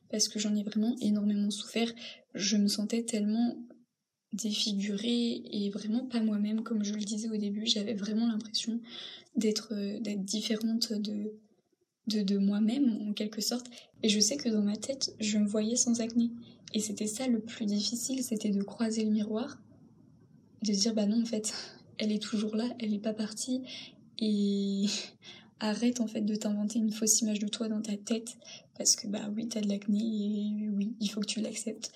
parce 0.10 0.30
que 0.30 0.40
j'en 0.40 0.56
ai 0.56 0.64
vraiment 0.64 0.96
énormément 1.02 1.52
souffert. 1.52 1.92
Je 2.34 2.56
me 2.56 2.68
sentais 2.68 3.04
tellement 3.04 3.58
défigurée 4.32 5.44
et 5.52 5.70
vraiment 5.70 6.06
pas 6.06 6.22
moi-même, 6.22 6.64
comme 6.64 6.84
je 6.84 6.94
le 6.94 7.02
disais 7.02 7.30
au 7.30 7.38
début. 7.38 7.66
J'avais 7.66 7.94
vraiment 7.94 8.28
l'impression 8.28 8.80
d'être 9.36 9.74
euh, 9.74 10.00
d'être 10.00 10.24
différente 10.24 10.94
de 10.94 11.34
de, 12.08 12.22
de 12.22 12.38
moi-même 12.38 13.08
en 13.08 13.14
quelque 13.14 13.42
sorte. 13.42 13.68
Et 14.04 14.10
je 14.10 14.20
sais 14.20 14.38
que 14.38 14.50
dans 14.50 14.64
ma 14.64 14.78
tête, 14.78 15.16
je 15.20 15.38
me 15.38 15.48
voyais 15.48 15.76
sans 15.76 16.02
acné. 16.02 16.32
Et 16.74 16.80
c'était 16.80 17.08
ça 17.08 17.28
le 17.28 17.40
plus 17.40 17.66
difficile, 17.66 18.24
c'était 18.24 18.50
de 18.50 18.64
croiser 18.64 19.04
le 19.04 19.12
miroir, 19.12 19.62
de 20.64 20.72
dire 20.72 20.94
bah 20.94 21.06
non 21.06 21.22
en 21.22 21.26
fait, 21.26 21.54
elle 21.98 22.12
est 22.12 22.22
toujours 22.22 22.56
là, 22.56 22.66
elle 22.80 22.92
n'est 22.92 23.00
pas 23.00 23.14
partie 23.14 23.62
et 24.20 24.86
arrête 25.60 26.00
en 26.00 26.08
fait 26.08 26.22
de 26.22 26.36
t'inventer 26.36 26.80
une 26.80 26.92
fausse 26.92 27.22
image 27.22 27.40
de 27.40 27.48
toi 27.48 27.68
dans 27.68 27.82
ta 27.82 27.98
tête 27.98 28.38
parce 28.78 28.96
que 28.96 29.08
bah 29.08 29.30
oui 29.36 29.48
t'as 29.48 29.62
de 29.62 29.68
l'acné 29.68 30.00
et 30.00 30.70
oui 30.70 30.96
il 31.00 31.10
faut 31.10 31.22
que 31.22 31.28
tu 31.28 31.42
l'acceptes. 31.42 31.92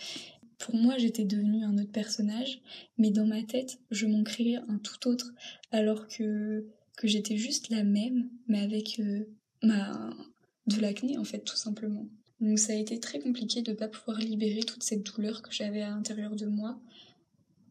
Pour 0.58 0.76
moi 0.76 0.98
j'étais 0.98 1.26
devenue 1.26 1.64
un 1.64 1.78
autre 1.78 1.92
personnage 1.92 2.62
mais 2.98 3.12
dans 3.12 3.26
ma 3.26 3.44
tête 3.44 3.80
je 3.92 4.08
m'en 4.08 4.24
créais 4.24 4.58
un 4.58 4.78
tout 4.78 5.08
autre 5.08 5.34
alors 5.72 6.08
que 6.08 6.68
que 6.98 7.08
j'étais 7.08 7.38
juste 7.38 7.70
la 7.70 7.84
même 7.84 8.30
mais 8.48 8.60
avec 8.60 9.00
euh, 9.00 9.26
ma 9.66 10.10
de 10.68 10.80
l'acné 10.82 11.18
en 11.18 11.24
fait 11.24 11.40
tout 11.40 11.56
simplement. 11.56 12.08
Donc 12.42 12.60
ça 12.60 12.74
a 12.74 12.76
été 12.76 13.00
très 13.00 13.20
compliqué 13.20 13.62
de 13.62 13.72
ne 13.72 13.76
pas 13.76 13.88
pouvoir 13.88 14.20
libérer 14.20 14.64
toute 14.64 14.84
cette 14.84 15.04
douleur 15.04 15.42
que 15.42 15.52
j'avais 15.52 15.82
à 15.82 15.90
l'intérieur 15.90 16.36
de 16.36 16.46
moi 16.48 16.80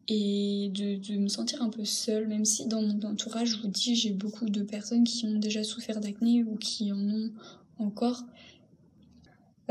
et 0.07 0.71
de, 0.73 1.17
me 1.17 1.27
sentir 1.27 1.61
un 1.61 1.69
peu 1.69 1.83
seule, 1.83 2.27
même 2.27 2.45
si 2.45 2.67
dans 2.67 2.81
mon 2.81 3.01
entourage, 3.03 3.49
je 3.49 3.61
vous 3.61 3.67
dis, 3.67 3.95
j'ai 3.95 4.11
beaucoup 4.11 4.49
de 4.49 4.61
personnes 4.61 5.03
qui 5.03 5.25
ont 5.25 5.39
déjà 5.39 5.63
souffert 5.63 5.99
d'acné 5.99 6.43
ou 6.43 6.57
qui 6.57 6.91
en 6.91 6.99
ont 6.99 7.31
encore. 7.79 8.23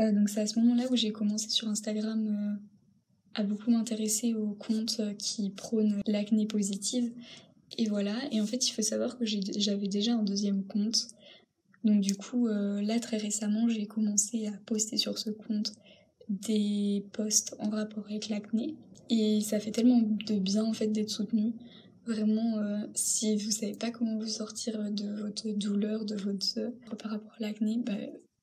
Euh, 0.01 0.11
donc 0.11 0.29
c'est 0.29 0.41
à 0.41 0.47
ce 0.47 0.59
moment-là 0.59 0.91
où 0.91 0.95
j'ai 0.95 1.11
commencé 1.11 1.49
sur 1.49 1.69
Instagram 1.69 2.27
euh, 2.27 2.67
à 3.33 3.43
beaucoup 3.43 3.71
m'intéresser 3.71 4.33
aux 4.33 4.53
comptes 4.53 5.01
qui 5.17 5.51
prônent 5.51 6.01
l'acné 6.05 6.45
positive. 6.45 7.13
Et 7.77 7.87
voilà, 7.87 8.17
et 8.31 8.41
en 8.41 8.45
fait 8.45 8.67
il 8.67 8.71
faut 8.71 8.81
savoir 8.81 9.17
que 9.17 9.25
j'avais 9.25 9.87
déjà 9.87 10.13
un 10.15 10.23
deuxième 10.23 10.63
compte 10.65 11.07
donc 11.85 12.01
du 12.01 12.15
coup, 12.15 12.47
euh, 12.47 12.81
là 12.81 12.99
très 12.99 13.17
récemment, 13.17 13.69
j'ai 13.69 13.85
commencé 13.85 14.47
à 14.47 14.51
poster 14.65 14.97
sur 14.97 15.19
ce 15.19 15.29
compte 15.29 15.73
des 16.27 17.05
posts 17.13 17.55
en 17.59 17.69
rapport 17.69 18.05
avec 18.09 18.27
l'acné. 18.27 18.75
Et 19.11 19.39
ça 19.41 19.59
fait 19.59 19.69
tellement 19.69 20.01
de 20.01 20.39
bien 20.39 20.63
en 20.63 20.73
fait 20.73 20.87
d'être 20.87 21.11
soutenu. 21.11 21.53
Vraiment, 22.07 22.57
euh, 22.57 22.79
si 22.95 23.37
vous 23.37 23.51
savez 23.51 23.75
pas 23.75 23.91
comment 23.91 24.17
vous 24.17 24.27
sortir 24.27 24.91
de 24.91 25.21
votre 25.21 25.51
douleur, 25.51 26.05
de 26.05 26.15
votre 26.15 26.73
par 26.97 27.11
rapport 27.11 27.33
à 27.37 27.41
l'acné, 27.41 27.77
bah, 27.77 27.93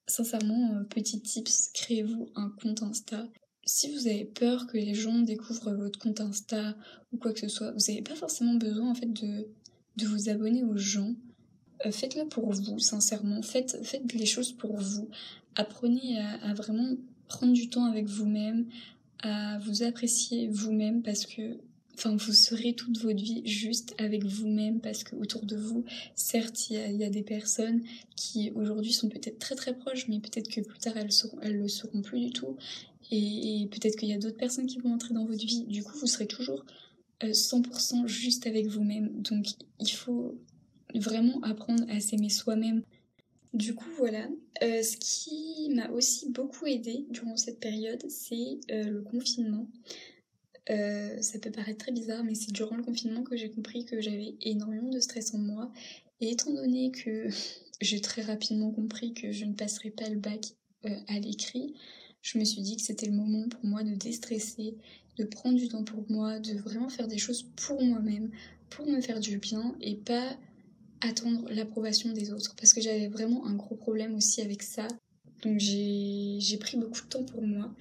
sincèrement, 0.06 0.76
euh, 0.76 0.84
petit 0.84 1.20
tips, 1.20 1.70
créez-vous 1.74 2.28
un 2.36 2.48
compte 2.62 2.84
Insta. 2.84 3.28
Si 3.64 3.92
vous 3.92 4.06
avez 4.06 4.24
peur 4.24 4.68
que 4.68 4.76
les 4.76 4.94
gens 4.94 5.18
découvrent 5.18 5.72
votre 5.72 5.98
compte 5.98 6.20
Insta 6.20 6.76
ou 7.12 7.18
quoi 7.18 7.32
que 7.32 7.40
ce 7.40 7.48
soit, 7.48 7.72
vous 7.72 7.86
n'avez 7.88 8.02
pas 8.02 8.14
forcément 8.14 8.54
besoin 8.54 8.90
en 8.90 8.94
fait 8.94 9.12
de 9.12 10.06
vous 10.06 10.28
abonner 10.28 10.62
aux 10.62 10.76
gens. 10.76 11.16
Euh, 11.86 11.90
faites-le 11.90 12.26
pour 12.26 12.50
vous, 12.50 12.78
sincèrement. 12.78 13.42
Faites, 13.42 13.78
faites 13.82 14.12
les 14.12 14.26
choses 14.26 14.52
pour 14.52 14.76
vous. 14.76 15.08
Apprenez 15.56 16.18
à, 16.18 16.54
vraiment 16.54 16.96
prendre 17.28 17.52
du 17.52 17.68
temps 17.68 17.84
avec 17.84 18.06
vous-même, 18.06 18.66
à 19.22 19.58
vous 19.58 19.82
apprécier 19.82 20.48
vous-même 20.48 21.02
parce 21.02 21.26
que 21.26 21.58
enfin 21.94 22.16
vous 22.16 22.32
serez 22.32 22.72
toute 22.74 22.98
votre 22.98 23.22
vie 23.22 23.42
juste 23.46 23.94
avec 23.98 24.24
vous-même 24.24 24.80
parce 24.80 25.04
que 25.04 25.14
autour 25.16 25.44
de 25.44 25.56
vous 25.56 25.84
certes 26.14 26.70
il 26.70 26.96
y 26.96 27.04
a, 27.04 27.10
des 27.10 27.22
personnes 27.22 27.82
qui 28.16 28.50
aujourd'hui 28.54 28.94
sont 28.94 29.10
peut-être 29.10 29.38
très 29.38 29.54
très 29.54 29.74
proches 29.74 30.08
mais 30.08 30.18
peut-être 30.18 30.48
que 30.48 30.62
plus 30.62 30.78
tard 30.78 30.96
elles 30.96 31.12
seront 31.12 31.38
elles 31.42 31.58
le 31.58 31.68
seront 31.68 32.00
plus 32.00 32.18
du 32.20 32.30
tout 32.30 32.56
et, 33.10 33.68
peut-être 33.70 33.96
qu'il 33.96 34.08
y 34.08 34.14
a 34.14 34.18
d'autres 34.18 34.38
personnes 34.38 34.66
qui 34.66 34.78
vont 34.78 34.94
entrer 34.94 35.12
dans 35.12 35.26
votre 35.26 35.44
vie 35.44 35.64
du 35.64 35.82
coup 35.82 35.96
vous 35.98 36.06
serez 36.06 36.26
toujours 36.26 36.64
100% 37.22 38.04
euh, 38.04 38.06
juste 38.06 38.46
avec 38.46 38.66
vous-même 38.66 39.20
donc 39.20 39.48
il 39.78 39.92
faut 39.92 40.34
vraiment 40.98 41.40
apprendre 41.42 41.84
à 41.88 42.00
s'aimer 42.00 42.28
soi-même. 42.28 42.82
Du 43.54 43.74
coup, 43.74 43.90
voilà. 43.98 44.28
Euh, 44.62 44.82
ce 44.82 44.96
qui 44.96 45.68
m'a 45.74 45.90
aussi 45.90 46.30
beaucoup 46.30 46.66
aidé 46.66 47.06
durant 47.10 47.36
cette 47.36 47.60
période, 47.60 48.02
c'est 48.08 48.60
euh, 48.70 48.84
le 48.84 49.02
confinement. 49.02 49.68
Euh, 50.70 51.20
ça 51.20 51.38
peut 51.38 51.50
paraître 51.50 51.78
très 51.78 51.92
bizarre, 51.92 52.24
mais 52.24 52.34
c'est 52.34 52.52
durant 52.52 52.76
le 52.76 52.82
confinement 52.82 53.24
que 53.24 53.36
j'ai 53.36 53.50
compris 53.50 53.84
que 53.84 54.00
j'avais 54.00 54.36
énormément 54.40 54.88
de 54.88 55.00
stress 55.00 55.34
en 55.34 55.38
moi. 55.38 55.70
Et 56.20 56.30
étant 56.30 56.52
donné 56.52 56.92
que 56.92 57.28
j'ai 57.80 58.00
très 58.00 58.22
rapidement 58.22 58.70
compris 58.70 59.12
que 59.12 59.32
je 59.32 59.44
ne 59.44 59.54
passerais 59.54 59.90
pas 59.90 60.08
le 60.08 60.18
bac 60.18 60.46
à 61.06 61.20
l'écrit, 61.20 61.74
je 62.22 62.38
me 62.38 62.44
suis 62.44 62.62
dit 62.62 62.76
que 62.76 62.82
c'était 62.82 63.06
le 63.06 63.12
moment 63.12 63.48
pour 63.48 63.64
moi 63.64 63.82
de 63.82 63.94
déstresser, 63.94 64.76
de 65.18 65.24
prendre 65.24 65.56
du 65.56 65.68
temps 65.68 65.84
pour 65.84 66.04
moi, 66.10 66.38
de 66.38 66.54
vraiment 66.54 66.88
faire 66.88 67.08
des 67.08 67.18
choses 67.18 67.44
pour 67.56 67.82
moi-même, 67.82 68.30
pour 68.70 68.86
me 68.86 69.00
faire 69.00 69.20
du 69.20 69.38
bien 69.38 69.76
et 69.80 69.96
pas 69.96 70.36
attendre 71.02 71.48
l'approbation 71.50 72.12
des 72.12 72.32
autres 72.32 72.54
parce 72.56 72.72
que 72.72 72.80
j'avais 72.80 73.08
vraiment 73.08 73.46
un 73.46 73.54
gros 73.54 73.74
problème 73.74 74.14
aussi 74.14 74.40
avec 74.40 74.62
ça. 74.62 74.86
Donc 75.42 75.58
j'ai 75.58 76.56
pris 76.60 76.76
beaucoup 76.76 77.02
de 77.02 77.08
temps 77.08 77.24
pour 77.24 77.42
moi 77.42 77.74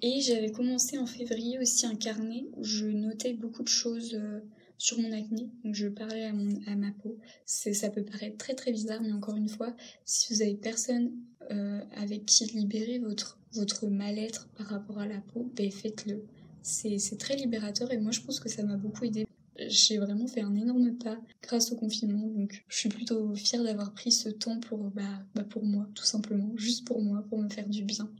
et 0.00 0.20
j'avais 0.20 0.50
commencé 0.50 0.98
en 0.98 1.06
février 1.06 1.58
aussi 1.58 1.86
un 1.86 1.94
carnet 1.94 2.46
où 2.56 2.64
je 2.64 2.86
notais 2.86 3.34
beaucoup 3.34 3.62
de 3.62 3.68
choses 3.68 4.14
euh, 4.14 4.40
sur 4.78 4.98
mon 4.98 5.12
acné. 5.12 5.50
Donc 5.64 5.74
je 5.74 5.86
parlais 5.86 6.24
à, 6.24 6.32
mon, 6.32 6.58
à 6.66 6.74
ma 6.74 6.90
peau. 6.90 7.18
Ça 7.44 7.90
peut 7.90 8.04
paraître 8.04 8.38
très 8.38 8.54
très 8.54 8.72
bizarre 8.72 9.02
mais 9.02 9.12
encore 9.12 9.36
une 9.36 9.48
fois, 9.48 9.76
si 10.04 10.32
vous 10.32 10.42
avez 10.42 10.54
personne 10.54 11.12
euh, 11.50 11.80
avec 11.96 12.24
qui 12.24 12.46
libérer 12.46 12.98
votre, 12.98 13.38
votre 13.52 13.86
mal-être 13.86 14.48
par 14.56 14.66
rapport 14.66 14.98
à 14.98 15.06
la 15.06 15.20
peau, 15.20 15.50
ben 15.54 15.70
faites-le. 15.70 16.24
C'est 16.62 17.18
très 17.18 17.36
libérateur 17.36 17.92
et 17.92 17.98
moi 17.98 18.12
je 18.12 18.20
pense 18.20 18.40
que 18.40 18.48
ça 18.48 18.62
m'a 18.62 18.76
beaucoup 18.76 19.04
aidé 19.04 19.26
j'ai 19.58 19.98
vraiment 19.98 20.26
fait 20.26 20.40
un 20.40 20.54
énorme 20.54 20.96
pas 20.96 21.18
grâce 21.42 21.72
au 21.72 21.76
confinement. 21.76 22.26
Donc 22.28 22.64
je 22.68 22.78
suis 22.78 22.88
plutôt 22.88 23.34
fière 23.34 23.62
d'avoir 23.62 23.92
pris 23.92 24.12
ce 24.12 24.28
temps 24.28 24.60
pour, 24.60 24.78
bah, 24.90 25.24
bah, 25.34 25.44
pour 25.44 25.64
moi, 25.64 25.88
tout 25.94 26.04
simplement, 26.04 26.52
juste 26.56 26.86
pour 26.86 27.00
moi, 27.00 27.24
pour 27.28 27.38
me 27.38 27.48
faire 27.48 27.68
du 27.68 27.84
bien. 27.84 28.10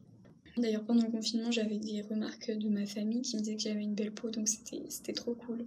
D'ailleurs, 0.57 0.85
pendant 0.85 1.05
le 1.05 1.11
confinement, 1.11 1.51
j'avais 1.51 1.79
des 1.79 2.03
remarques 2.03 2.51
de 2.51 2.69
ma 2.69 2.85
famille 2.85 3.23
qui 3.23 3.37
me 3.37 3.41
disaient 3.41 3.57
que 3.57 3.63
j'avais 3.63 3.83
une 3.83 3.95
belle 3.95 4.13
peau, 4.13 4.31
donc 4.31 4.49
c'était 4.49 5.15
trop 5.15 5.35
cool. 5.35 5.67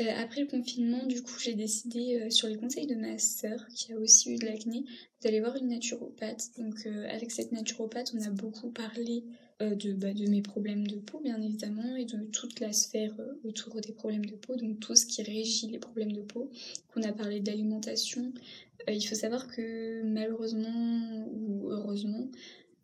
Euh, 0.00 0.04
après 0.16 0.40
le 0.40 0.46
confinement, 0.46 1.04
du 1.06 1.22
coup, 1.22 1.38
j'ai 1.38 1.54
décidé, 1.54 2.20
euh, 2.20 2.30
sur 2.30 2.48
les 2.48 2.56
conseils 2.56 2.86
de 2.86 2.94
ma 2.94 3.18
sœur, 3.18 3.66
qui 3.74 3.92
a 3.92 3.98
aussi 3.98 4.32
eu 4.32 4.36
de 4.36 4.46
l'acné, 4.46 4.84
d'aller 5.22 5.40
voir 5.40 5.56
une 5.56 5.68
naturopathe. 5.68 6.50
Donc, 6.58 6.86
euh, 6.86 7.06
avec 7.10 7.30
cette 7.30 7.52
naturopathe, 7.52 8.12
on 8.14 8.22
a 8.22 8.30
beaucoup 8.30 8.70
parlé 8.70 9.24
de, 9.70 9.92
bah, 9.92 10.12
de 10.12 10.26
mes 10.28 10.42
problèmes 10.42 10.86
de 10.86 10.96
peau, 10.96 11.20
bien 11.20 11.40
évidemment, 11.40 11.96
et 11.96 12.04
de 12.04 12.24
toute 12.24 12.60
la 12.60 12.72
sphère 12.72 13.14
autour 13.44 13.80
des 13.80 13.92
problèmes 13.92 14.24
de 14.24 14.34
peau, 14.34 14.56
donc 14.56 14.80
tout 14.80 14.94
ce 14.94 15.06
qui 15.06 15.22
régit 15.22 15.68
les 15.68 15.78
problèmes 15.78 16.12
de 16.12 16.22
peau. 16.22 16.50
Qu'on 16.92 17.02
a 17.02 17.12
parlé 17.12 17.40
d'alimentation. 17.40 18.32
il 18.88 19.00
faut 19.06 19.14
savoir 19.14 19.46
que 19.48 20.02
malheureusement 20.02 21.26
ou 21.32 21.70
heureusement, 21.70 22.28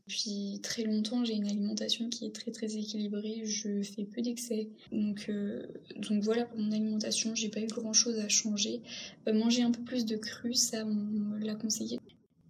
Depuis 0.09 0.59
très 0.63 0.85
longtemps, 0.85 1.23
j'ai 1.23 1.35
une 1.35 1.47
alimentation 1.47 2.09
qui 2.09 2.25
est 2.25 2.35
très 2.35 2.51
très 2.51 2.79
équilibrée. 2.79 3.43
Je 3.45 3.83
fais 3.83 4.05
peu 4.05 4.23
d'excès. 4.23 4.71
Donc, 4.91 5.27
euh, 5.29 5.67
donc 5.97 6.23
voilà 6.23 6.47
pour 6.47 6.59
mon 6.59 6.73
alimentation, 6.73 7.35
j'ai 7.35 7.51
pas 7.51 7.61
eu 7.61 7.67
grand 7.67 7.93
chose 7.93 8.19
à 8.19 8.29
changer. 8.29 8.81
Euh, 9.29 9.35
manger 9.35 9.61
un 9.63 9.71
peu 9.71 9.83
plus 9.83 10.07
de 10.07 10.17
cru, 10.17 10.55
ça 10.55 10.87
on 10.87 11.37
l'a 11.45 11.55
conseillé. 11.55 12.01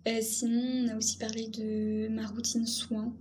Euh, 0.06 0.20
sinon, 0.22 0.62
on 0.62 0.88
a 0.88 0.96
aussi 0.96 1.18
parlé 1.18 1.48
de 1.48 2.06
ma 2.08 2.28
routine 2.28 2.64
soins. 2.64 3.12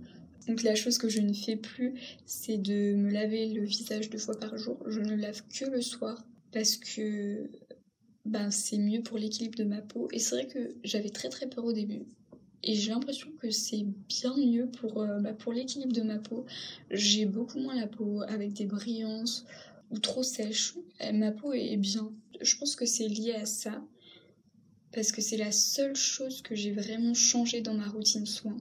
Donc 0.48 0.62
la 0.62 0.74
chose 0.74 0.96
que 0.96 1.10
je 1.10 1.20
ne 1.20 1.34
fais 1.34 1.56
plus, 1.56 1.94
c'est 2.24 2.56
de 2.56 2.94
me 2.94 3.10
laver 3.10 3.48
le 3.48 3.64
visage 3.64 4.08
deux 4.08 4.18
fois 4.18 4.38
par 4.38 4.56
jour. 4.56 4.82
Je 4.86 5.00
ne 5.00 5.14
lave 5.14 5.42
que 5.48 5.66
le 5.66 5.82
soir 5.82 6.24
parce 6.52 6.76
que 6.76 7.50
ben, 8.24 8.50
c'est 8.50 8.78
mieux 8.78 9.02
pour 9.02 9.18
l'équilibre 9.18 9.58
de 9.58 9.64
ma 9.64 9.82
peau. 9.82 10.08
Et 10.10 10.18
c'est 10.18 10.36
vrai 10.36 10.46
que 10.46 10.74
j'avais 10.84 11.10
très 11.10 11.28
très 11.28 11.48
peur 11.48 11.66
au 11.66 11.72
début. 11.74 12.06
Et 12.62 12.74
j'ai 12.74 12.90
l'impression 12.90 13.28
que 13.40 13.50
c'est 13.50 13.84
bien 14.08 14.34
mieux 14.36 14.68
pour, 14.68 15.02
euh, 15.02 15.20
bah, 15.20 15.36
l'équilibre 15.52 15.92
de 15.92 16.02
ma 16.02 16.18
peau. 16.18 16.46
J'ai 16.90 17.26
beaucoup 17.26 17.58
moins 17.58 17.76
la 17.76 17.86
peau 17.86 18.22
avec 18.22 18.54
des 18.54 18.64
brillances 18.66 19.44
ou 19.90 19.98
trop 19.98 20.22
sèche. 20.22 20.74
Euh, 21.02 21.12
ma 21.12 21.30
peau 21.30 21.52
est 21.52 21.76
bien. 21.76 22.10
Je 22.40 22.56
pense 22.56 22.74
que 22.74 22.86
c'est 22.86 23.08
lié 23.08 23.34
à 23.34 23.44
ça. 23.44 23.82
Parce 24.92 25.12
que 25.12 25.20
c'est 25.20 25.36
la 25.36 25.52
seule 25.52 25.94
chose 25.94 26.40
que 26.40 26.54
j'ai 26.54 26.72
vraiment 26.72 27.12
changé 27.12 27.60
dans 27.60 27.74
ma 27.74 27.86
routine 27.86 28.24
soin. 28.24 28.56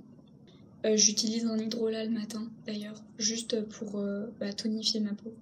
Euh, 0.88 0.98
j'utilise 0.98 1.46
un 1.46 1.58
hydrolat 1.58 2.06
le 2.06 2.12
matin 2.12 2.50
d'ailleurs, 2.65 3.03
juste 3.20 3.62
pour 3.70 4.01
bah, 4.39 4.53
tonifier 4.53 5.00
ma 5.00 5.13
peau 5.13 5.34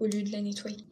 au 0.00 0.06
lieu 0.06 0.22
de 0.22 0.30
la 0.30 0.40
nettoyer. 0.40 0.84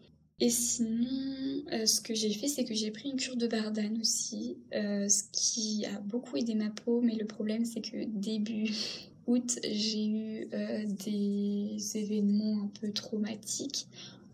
Et 0.43 0.51
sinon, 0.51 1.63
euh, 1.73 1.87
ce 1.87 2.01
que 2.01 2.15
j'ai 2.15 2.33
fait, 2.33 2.49
c'est 2.49 2.65
que 2.65 2.75
j'ai 2.75 2.91
pris 2.91 3.11
une 3.11 3.17
cure 3.17 3.37
de 3.37 3.47
Bardane 3.47 3.97
aussi, 4.01 4.57
euh, 4.75 5.09
ce 5.09 5.23
qui 5.31 5.87
a 5.87 6.01
beaucoup 6.01 6.37
aidé 6.37 6.57
ma 6.57 6.69
peau, 6.69 7.01
mais 7.01 7.15
le 7.15 7.27
problème, 7.27 7.65
c'est 7.65 7.81
que 7.81 8.05
début 8.05 8.69
août, 9.29 9.61
j'ai 9.63 10.05
eu 10.05 10.49
euh, 10.53 10.85
des 11.05 11.77
événements 11.97 12.61
un 12.65 12.71
peu 12.81 12.91
traumatiques, 12.91 13.87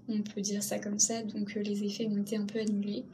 on 0.08 0.22
peut 0.22 0.40
dire 0.40 0.62
ça 0.62 0.78
comme 0.78 0.98
ça, 0.98 1.22
donc 1.22 1.54
les 1.54 1.84
effets 1.84 2.06
ont 2.06 2.16
été 2.16 2.38
un 2.38 2.46
peu 2.46 2.58
annulés. 2.58 3.04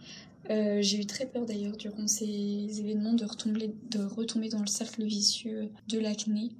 J'ai 0.49 1.01
eu 1.01 1.07
très 1.07 1.27
peur 1.27 1.47
d'ailleurs 1.47 1.77
durant 1.77 2.07
ces 2.07 2.81
événements 2.81 3.15
de 3.15 3.25
retomber, 3.25 3.75
de 3.91 4.01
retomber 4.01 4.49
dans 4.49 4.61
le 4.61 4.67
cercle 4.67 5.05
vicieux 5.05 5.71
de 5.89 5.99
l'acné. 5.99 6.51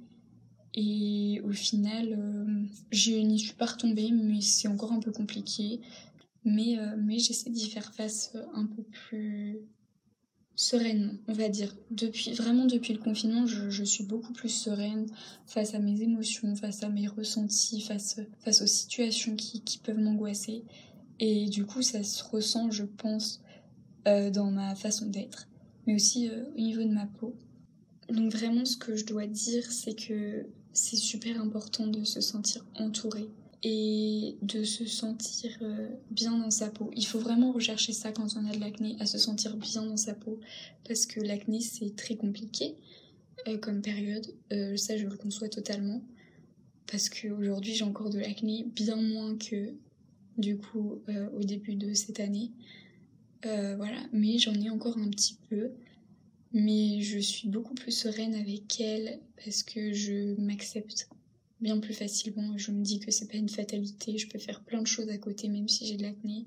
Et 0.73 1.41
au 1.45 1.51
final, 1.51 2.17
je 2.91 3.11
n'y 3.11 3.39
suis 3.39 3.53
pas 3.53 3.65
retombée, 3.65 4.11
mais 4.11 4.41
c'est 4.41 4.67
encore 4.67 4.91
un 4.91 4.99
peu 4.99 5.11
compliqué. 5.11 5.81
Mais, 6.45 6.77
euh, 6.77 6.95
mais 6.97 7.17
j'essaie 7.17 7.49
d'y 7.49 7.69
faire 7.69 7.93
face 7.93 8.31
euh, 8.35 8.43
un 8.53 8.67
peu 8.67 8.83
plus 8.83 9.57
sereinement, 10.55 11.13
on 11.27 11.33
va 11.33 11.49
dire. 11.49 11.75
Depuis, 11.89 12.33
vraiment 12.33 12.65
depuis 12.65 12.93
le 12.93 12.99
confinement, 12.99 13.47
je, 13.47 13.83
suis 13.83 14.05
beaucoup 14.05 14.31
plus 14.31 14.49
sereine 14.49 15.07
face 15.47 15.73
à 15.73 15.79
mes 15.79 16.01
émotions, 16.01 16.55
face 16.55 16.83
à 16.83 16.89
mes 16.89 17.07
ressentis, 17.07 17.81
face, 17.81 18.21
face 18.39 18.61
aux 18.61 18.67
situations 18.67 19.35
qui, 19.35 19.61
qui 19.61 19.79
peuvent 19.79 19.99
m'angoisser. 19.99 20.63
Et 21.19 21.49
du 21.49 21.65
coup, 21.65 21.81
ça 21.81 22.03
se 22.03 22.23
ressent, 22.23 22.69
je 22.69 22.83
pense, 22.83 23.41
euh, 23.41 23.44
dans 24.05 24.51
ma 24.51 24.75
façon 24.75 25.07
d'être, 25.07 25.47
mais 25.87 25.95
aussi 25.95 26.29
au 26.29 26.59
niveau 26.59 26.83
de 26.83 26.93
ma 26.93 27.05
peau. 27.05 27.35
Donc 28.09 28.31
vraiment, 28.31 28.65
ce 28.65 28.77
que 28.77 28.95
je 28.95 29.05
dois 29.05 29.25
dire, 29.25 29.71
c'est 29.71 29.95
que 29.95 30.45
c'est 30.73 30.97
super 30.97 31.41
important 31.41 31.87
de 31.87 32.03
se 32.03 32.21
sentir 32.21 32.65
entouré 32.75 33.27
et 33.63 34.37
de 34.43 34.63
se 34.63 34.85
sentir 34.85 35.57
euh, 35.61 35.87
bien 36.11 36.37
dans 36.37 36.51
sa 36.51 36.69
peau. 36.69 36.91
Il 36.95 37.05
faut 37.05 37.17
vraiment 37.17 37.51
rechercher 37.51 37.93
ça 37.93 38.11
quand 38.11 38.35
on 38.35 38.45
a 38.45 38.53
de 38.53 38.59
l'acné, 38.59 38.95
à 38.99 39.07
se 39.07 39.17
sentir 39.17 39.57
bien 39.57 39.83
dans 39.83 39.97
sa 39.97 40.13
peau, 40.13 40.39
parce 40.87 41.07
que 41.07 41.19
l'acné 41.19 41.61
c'est 41.61 41.95
très 41.95 42.15
compliqué 42.15 42.75
euh, 43.47 43.57
comme 43.57 43.81
période, 43.81 44.27
euh, 44.53 44.77
ça 44.77 44.97
je 44.97 45.07
le 45.07 45.15
conçois 45.17 45.49
totalement, 45.49 46.03
parce 46.91 47.09
qu'aujourd'hui 47.09 47.73
j'ai 47.73 47.85
encore 47.85 48.11
de 48.11 48.19
l'acné, 48.19 48.67
bien 48.75 48.97
moins 48.97 49.35
que 49.35 49.73
du 50.37 50.57
coup 50.57 51.01
au 51.33 51.43
début 51.43 51.75
de 51.75 51.93
cette 51.93 52.19
année. 52.19 52.51
Voilà, 53.43 54.01
mais 54.11 54.37
j'en 54.37 54.53
ai 54.53 54.69
encore 54.69 54.97
un 54.97 55.09
petit 55.09 55.37
peu. 55.49 55.71
Mais 56.53 57.01
je 57.01 57.19
suis 57.19 57.49
beaucoup 57.49 57.73
plus 57.73 57.91
sereine 57.91 58.33
avec 58.33 58.79
elle 58.79 59.19
parce 59.43 59.61
que 59.61 59.91
je 59.91 60.39
m'accepte 60.39 61.09
bien 61.59 61.79
plus 61.79 61.93
facilement. 61.93 62.57
Je 62.57 62.71
me 62.71 62.81
dis 62.81 62.99
que 62.99 63.11
c'est 63.11 63.29
pas 63.29 63.37
une 63.37 63.49
fatalité, 63.49 64.17
je 64.17 64.29
peux 64.29 64.39
faire 64.39 64.63
plein 64.63 64.81
de 64.81 64.87
choses 64.87 65.09
à 65.09 65.17
côté 65.17 65.49
même 65.49 65.67
si 65.67 65.85
j'ai 65.85 65.97
de 65.97 66.03
l'acné. 66.03 66.45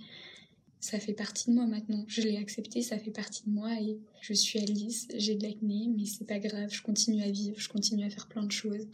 Ça 0.80 0.98
fait 0.98 1.12
partie 1.12 1.50
de 1.50 1.56
moi 1.56 1.66
maintenant. 1.66 2.04
Je 2.08 2.22
l'ai 2.22 2.36
accepté, 2.36 2.82
ça 2.82 2.98
fait 2.98 3.10
partie 3.10 3.42
de 3.44 3.50
moi 3.50 3.78
et 3.80 3.98
je 4.22 4.32
suis 4.32 4.58
Alice, 4.60 5.08
j'ai 5.14 5.34
de 5.34 5.42
l'acné, 5.42 5.88
mais 5.94 6.06
c'est 6.06 6.26
pas 6.26 6.38
grave, 6.38 6.70
je 6.72 6.82
continue 6.82 7.22
à 7.22 7.30
vivre, 7.30 7.58
je 7.58 7.68
continue 7.68 8.04
à 8.04 8.10
faire 8.10 8.28
plein 8.28 8.44
de 8.44 8.52
choses. 8.52 8.86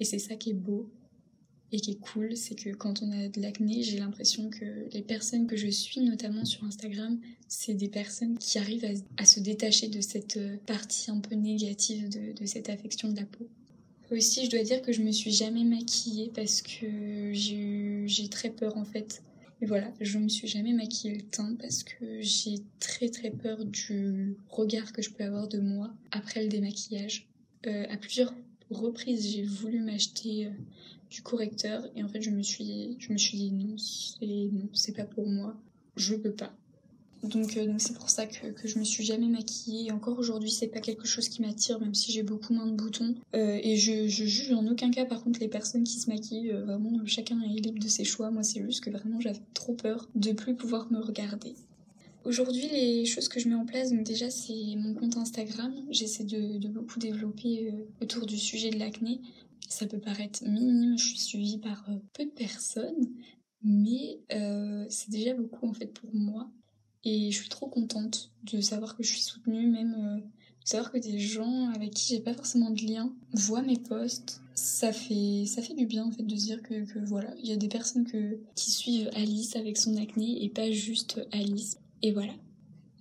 Et 0.00 0.04
c'est 0.04 0.18
ça 0.18 0.36
qui 0.36 0.50
est 0.50 0.54
beau 0.54 0.88
et 1.72 1.80
qui 1.80 1.92
est 1.92 2.00
cool, 2.00 2.36
c'est 2.36 2.54
que 2.54 2.70
quand 2.70 3.02
on 3.02 3.10
a 3.12 3.28
de 3.28 3.40
l'acné, 3.40 3.82
j'ai 3.82 3.98
l'impression 3.98 4.50
que 4.50 4.64
les 4.92 5.02
personnes 5.02 5.46
que 5.46 5.56
je 5.56 5.68
suis, 5.68 6.00
notamment 6.00 6.44
sur 6.44 6.62
Instagram, 6.64 7.18
c'est 7.48 7.74
des 7.74 7.88
personnes 7.88 8.38
qui 8.38 8.58
arrivent 8.58 8.86
à, 9.16 9.24
se 9.24 9.40
détacher 9.40 9.88
de 9.88 10.00
cette 10.00 10.38
partie 10.66 11.10
un 11.10 11.20
peu 11.20 11.34
négative 11.34 12.08
de 12.10 12.46
cette 12.46 12.68
affection 12.68 13.08
de 13.08 13.16
la 13.16 13.24
peau. 13.24 13.48
Aussi, 14.12 14.44
je 14.44 14.50
dois 14.50 14.62
dire 14.62 14.82
que 14.82 14.92
je 14.92 15.00
me 15.00 15.10
suis 15.10 15.32
jamais 15.32 15.64
maquillée 15.64 16.30
parce 16.34 16.60
que 16.60 17.32
j'ai 17.32 18.28
très 18.28 18.50
peur 18.50 18.76
en 18.76 18.84
fait. 18.84 19.22
Voilà, 19.62 19.90
je 20.00 20.18
me 20.18 20.28
suis 20.28 20.48
jamais 20.48 20.74
maquillée 20.74 21.14
le 21.14 21.22
teint 21.22 21.54
parce 21.58 21.82
que 21.82 22.20
j'ai 22.20 22.56
très 22.78 23.08
très 23.08 23.30
peur 23.30 23.64
du 23.64 24.36
regard 24.50 24.92
que 24.92 25.00
je 25.00 25.10
peux 25.10 25.24
avoir 25.24 25.48
de 25.48 25.60
moi 25.60 25.90
après 26.10 26.42
le 26.42 26.48
démaquillage. 26.48 27.26
Euh, 27.66 27.86
à 27.88 27.96
plusieurs 27.96 28.34
reprises, 28.70 29.32
j'ai 29.32 29.44
voulu 29.44 29.80
m'acheter 29.80 30.46
euh, 30.46 30.50
du 31.12 31.22
correcteur 31.22 31.84
et 31.94 32.02
en 32.02 32.08
fait, 32.08 32.22
je 32.22 32.30
me 32.30 32.42
suis, 32.42 32.96
je 32.98 33.12
me 33.12 33.18
suis 33.18 33.36
dit 33.36 33.52
non, 33.52 33.76
c'est 34.72 34.96
pas 34.96 35.04
pour 35.04 35.28
moi, 35.28 35.54
je 35.96 36.14
peux 36.14 36.32
pas. 36.32 36.52
Donc 37.22 37.56
euh, 37.56 37.66
donc 37.66 37.80
c'est 37.80 37.92
pour 37.92 38.10
ça 38.10 38.26
que, 38.26 38.48
que 38.48 38.66
je 38.66 38.78
me 38.78 38.84
suis 38.84 39.04
jamais 39.04 39.28
maquillée. 39.28 39.88
Et 39.88 39.92
encore 39.92 40.18
aujourd'hui, 40.18 40.50
c'est 40.50 40.66
pas 40.68 40.80
quelque 40.80 41.06
chose 41.06 41.28
qui 41.28 41.42
m'attire, 41.42 41.78
même 41.80 41.94
si 41.94 42.10
j'ai 42.12 42.22
beaucoup 42.22 42.52
moins 42.54 42.66
de 42.66 42.72
boutons. 42.74 43.14
Euh, 43.36 43.60
et 43.62 43.76
je, 43.76 44.08
je, 44.08 44.24
juge 44.24 44.52
en 44.52 44.66
aucun 44.66 44.90
cas, 44.90 45.04
par 45.04 45.22
contre, 45.22 45.38
les 45.38 45.48
personnes 45.48 45.84
qui 45.84 45.98
se 45.98 46.10
maquillent. 46.10 46.50
Euh, 46.50 46.64
vraiment, 46.64 46.98
chacun 47.06 47.40
est 47.42 47.60
libre 47.60 47.78
de 47.78 47.88
ses 47.88 48.04
choix. 48.04 48.30
Moi, 48.30 48.42
c'est 48.42 48.62
juste 48.62 48.82
que 48.82 48.90
vraiment, 48.90 49.20
j'avais 49.20 49.42
trop 49.54 49.74
peur 49.74 50.08
de 50.14 50.32
plus 50.32 50.56
pouvoir 50.56 50.90
me 50.90 50.98
regarder. 50.98 51.54
Aujourd'hui, 52.24 52.68
les 52.72 53.04
choses 53.04 53.28
que 53.28 53.38
je 53.38 53.48
mets 53.48 53.54
en 53.54 53.66
place, 53.66 53.90
donc 53.90 54.04
déjà, 54.04 54.30
c'est 54.30 54.76
mon 54.76 54.94
compte 54.94 55.16
Instagram. 55.16 55.72
J'essaie 55.90 56.24
de, 56.24 56.58
de, 56.58 56.68
beaucoup 56.68 56.98
développer 56.98 57.72
autour 58.00 58.26
du 58.26 58.38
sujet 58.38 58.70
de 58.70 58.78
l'acné. 58.78 59.20
Ça 59.72 59.86
peut 59.86 60.00
paraître 60.00 60.44
minime, 60.44 60.98
je 60.98 61.06
suis 61.06 61.18
suivie 61.18 61.58
par 61.58 61.88
peu 62.12 62.24
de 62.24 62.30
personnes, 62.30 63.08
mais 63.62 64.20
c'est 64.88 65.10
déjà 65.10 65.34
beaucoup 65.34 65.66
en 65.66 65.72
fait 65.72 65.86
pour 65.86 66.14
moi. 66.14 66.50
Et 67.04 67.30
je 67.30 67.38
suis 67.38 67.48
trop 67.48 67.66
contente 67.66 68.30
de 68.44 68.60
savoir 68.60 68.96
que 68.96 69.02
je 69.02 69.10
suis 69.10 69.22
soutenue, 69.22 69.66
même 69.66 69.94
euh, 69.98 70.16
de 70.18 70.68
savoir 70.68 70.92
que 70.92 70.98
des 70.98 71.18
gens 71.18 71.70
avec 71.70 71.94
qui 71.94 72.14
j'ai 72.14 72.20
pas 72.20 72.34
forcément 72.34 72.70
de 72.70 72.80
lien 72.80 73.12
voient 73.32 73.62
mes 73.62 73.78
posts. 73.78 74.40
Ça 74.54 74.92
fait, 74.92 75.44
ça 75.46 75.62
fait 75.62 75.74
du 75.74 75.86
bien 75.86 76.04
en 76.04 76.12
fait 76.12 76.22
de 76.22 76.34
dire 76.34 76.62
que, 76.62 76.84
voilà, 77.04 77.34
il 77.42 77.48
y 77.48 77.52
a 77.52 77.56
des 77.56 77.68
personnes 77.68 78.04
que, 78.04 78.38
qui 78.54 78.70
suivent 78.70 79.10
Alice 79.14 79.56
avec 79.56 79.78
son 79.78 79.96
acné 79.96 80.44
et 80.44 80.48
pas 80.48 80.70
juste 80.70 81.20
Alice. 81.32 81.78
Et 82.02 82.12
voilà. 82.12 82.34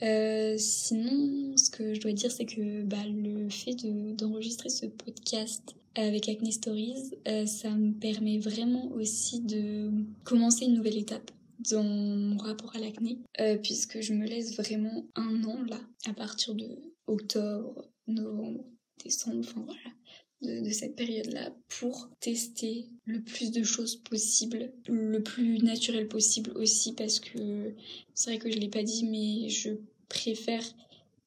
Euh, 0.02 0.56
sinon, 0.58 1.56
ce 1.58 1.70
que 1.70 1.94
je 1.94 2.02
dois 2.02 2.14
dire, 2.14 2.32
c'est 2.32 2.46
que 2.46 2.82
bah, 2.84 3.06
le 3.06 3.50
fait 3.50 3.76
d'enregistrer 4.16 4.70
ce 4.70 4.88
podcast 4.88 5.76
avec 5.96 6.30
Acne 6.30 6.52
Stories, 6.52 7.12
euh, 7.28 7.46
ça 7.46 7.70
me 7.70 7.94
permet 7.94 8.38
vraiment 8.38 8.92
aussi 8.92 9.42
de 9.42 9.92
commencer 10.24 10.66
une 10.66 10.76
nouvelle 10.76 10.98
étape 10.98 11.32
dans 11.70 11.84
mon 11.84 12.38
rapport 12.38 12.76
à 12.76 12.80
l'acné, 12.80 13.20
euh, 13.40 13.58
puisque 13.58 14.02
je 14.02 14.14
me 14.14 14.26
laisse 14.26 14.56
vraiment 14.56 15.06
un 15.16 15.44
an 15.44 15.62
là, 15.64 15.80
à 16.08 16.14
partir 16.14 16.56
de 16.56 16.68
octobre, 17.08 17.90
novembre, 18.08 18.66
décembre, 19.04 19.40
enfin 19.40 19.64
voilà, 19.66 20.62
de, 20.64 20.70
cette 20.72 20.96
période-là, 20.96 21.54
pour 21.68 22.10
tester 22.20 22.90
le 23.06 23.22
plus 23.22 23.52
de 23.52 23.64
choses 23.64 23.98
possible, 23.98 24.74
le 24.88 25.22
plus 25.22 25.60
naturel 25.60 26.08
possible 26.08 26.52
aussi, 26.56 26.94
parce 26.94 27.20
que 27.20 27.76
c'est 28.14 28.32
vrai 28.32 28.40
que 28.40 28.50
je 28.50 28.58
l'ai 28.58 28.70
pas 28.70 28.84
dit, 28.84 29.06
mais 29.06 29.50
je 29.50 29.72
préfère 30.10 30.64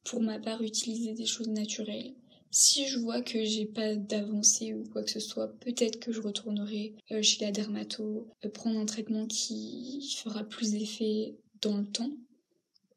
pour 0.04 0.20
ma 0.20 0.38
part 0.38 0.62
utiliser 0.62 1.14
des 1.14 1.26
choses 1.26 1.48
naturelles 1.48 2.14
si 2.54 2.86
je 2.86 3.00
vois 3.00 3.20
que 3.20 3.44
j'ai 3.44 3.66
pas 3.66 3.96
d'avancée 3.96 4.74
ou 4.74 4.84
quoi 4.84 5.02
que 5.02 5.10
ce 5.10 5.18
soit, 5.18 5.48
peut-être 5.58 5.98
que 5.98 6.12
je 6.12 6.20
retournerai 6.20 6.94
euh, 7.10 7.20
chez 7.20 7.44
la 7.44 7.50
dermato, 7.50 8.28
euh, 8.44 8.48
prendre 8.48 8.78
un 8.78 8.86
traitement 8.86 9.26
qui 9.26 10.16
fera 10.22 10.44
plus 10.44 10.70
d'effet 10.70 11.34
dans 11.60 11.76
le 11.78 11.84
temps. 11.84 12.12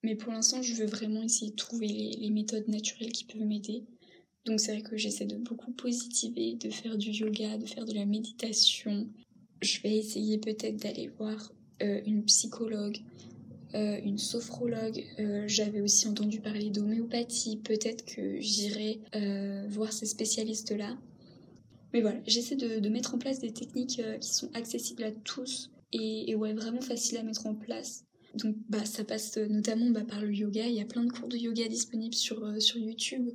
Mais 0.03 0.13
pour 0.13 0.31
l'instant, 0.31 0.61
je 0.61 0.75
veux 0.75 0.85
vraiment 0.85 1.23
essayer 1.23 1.49
de 1.49 1.55
trouver 1.55 1.87
les, 1.87 2.29
méthodes 2.29 2.67
naturelles 2.67 3.11
qui 3.11 3.23
peuvent 3.23 3.47
m'aider. 3.47 3.83
Donc 4.45 4.59
c'est 4.59 4.73
vrai 4.73 4.83
que 4.83 4.95
j'essaie 4.95 5.25
de 5.25 5.37
beaucoup 5.37 5.71
positiver, 5.71 6.53
de 6.53 6.69
faire 6.69 6.95
du 6.95 7.09
yoga, 7.09 7.57
de 7.57 7.65
faire 7.65 7.85
de 7.85 7.93
la 7.93 8.05
méditation. 8.05 9.09
Je 9.63 9.81
vais 9.81 9.97
essayer 9.97 10.37
peut-être 10.37 10.77
d'aller 10.77 11.07
voir 11.17 11.51
euh, 11.81 11.99
une 12.05 12.23
psychologue 12.25 12.99
euh, 13.75 13.99
une 14.03 14.17
sophrologue. 14.17 15.03
Euh, 15.19 15.43
j'avais 15.47 15.81
aussi 15.81 16.07
entendu 16.07 16.39
parler 16.39 16.69
d'homéopathie. 16.69 17.57
Peut-être 17.57 18.05
que 18.05 18.39
j'irai 18.39 19.01
euh, 19.15 19.65
voir 19.69 19.91
ces 19.91 20.05
spécialistes-là. 20.05 20.97
Mais 21.93 22.01
voilà, 22.01 22.19
j'essaie 22.25 22.55
de, 22.55 22.89
mettre 22.89 23.15
en 23.15 23.17
place 23.17 23.39
des 23.39 23.51
techniques 23.51 24.01
qui 24.19 24.29
sont 24.29 24.49
accessibles 24.53 25.03
à 25.03 25.11
tous 25.11 25.71
et, 25.93 26.35
ouais, 26.35 26.53
vraiment 26.53 26.81
faciles 26.81 27.17
à 27.17 27.23
mettre 27.23 27.47
en 27.47 27.55
place. 27.55 28.03
Donc 28.35 28.55
bah, 28.69 28.85
ça 28.85 29.03
passe 29.03 29.37
notamment 29.37 29.89
bah, 29.89 30.03
par 30.03 30.21
le 30.21 30.33
yoga. 30.33 30.67
Il 30.67 30.75
y 30.75 30.81
a 30.81 30.85
plein 30.85 31.03
de 31.03 31.11
cours 31.11 31.29
de 31.29 31.37
yoga 31.37 31.67
disponibles 31.67 32.13
sur, 32.13 32.61
sur 32.61 32.77
YouTube. 32.77 33.29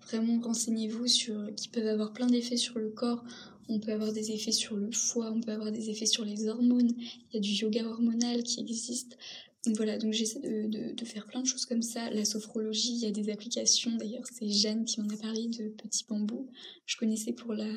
Vraiment, 0.00 0.40
renseignez-vous 0.40 1.06
sur 1.06 1.54
qui 1.54 1.68
peuvent 1.68 1.86
avoir 1.86 2.12
plein 2.12 2.26
d'effets 2.26 2.56
sur 2.56 2.78
le 2.78 2.88
corps. 2.88 3.22
On 3.68 3.78
peut 3.78 3.92
avoir 3.92 4.12
des 4.12 4.32
effets 4.32 4.52
sur 4.52 4.76
le 4.76 4.90
foie, 4.90 5.30
on 5.30 5.42
peut 5.42 5.52
avoir 5.52 5.70
des 5.70 5.90
effets 5.90 6.06
sur 6.06 6.24
les 6.24 6.48
hormones. 6.48 6.92
Il 6.98 7.34
y 7.34 7.36
a 7.36 7.40
du 7.40 7.50
yoga 7.50 7.84
hormonal 7.84 8.42
qui 8.42 8.60
existe. 8.60 9.18
Donc 9.66 9.76
voilà, 9.76 9.98
donc 9.98 10.12
j'essaie 10.12 10.40
de, 10.40 10.94
de, 10.94 11.04
faire 11.04 11.26
plein 11.26 11.42
de 11.42 11.46
choses 11.46 11.66
comme 11.66 11.82
ça. 11.82 12.10
La 12.10 12.24
sophrologie, 12.24 12.92
il 12.92 13.00
y 13.00 13.06
a 13.06 13.10
des 13.10 13.30
applications. 13.30 13.94
D'ailleurs, 13.96 14.24
c'est 14.32 14.48
Jeanne 14.48 14.84
qui 14.84 15.00
m'en 15.00 15.08
a 15.08 15.16
parlé 15.16 15.48
de 15.48 15.68
Petit 15.68 16.04
Bambou. 16.08 16.48
Je 16.86 16.96
connaissais 16.96 17.32
pour 17.32 17.54
la, 17.54 17.72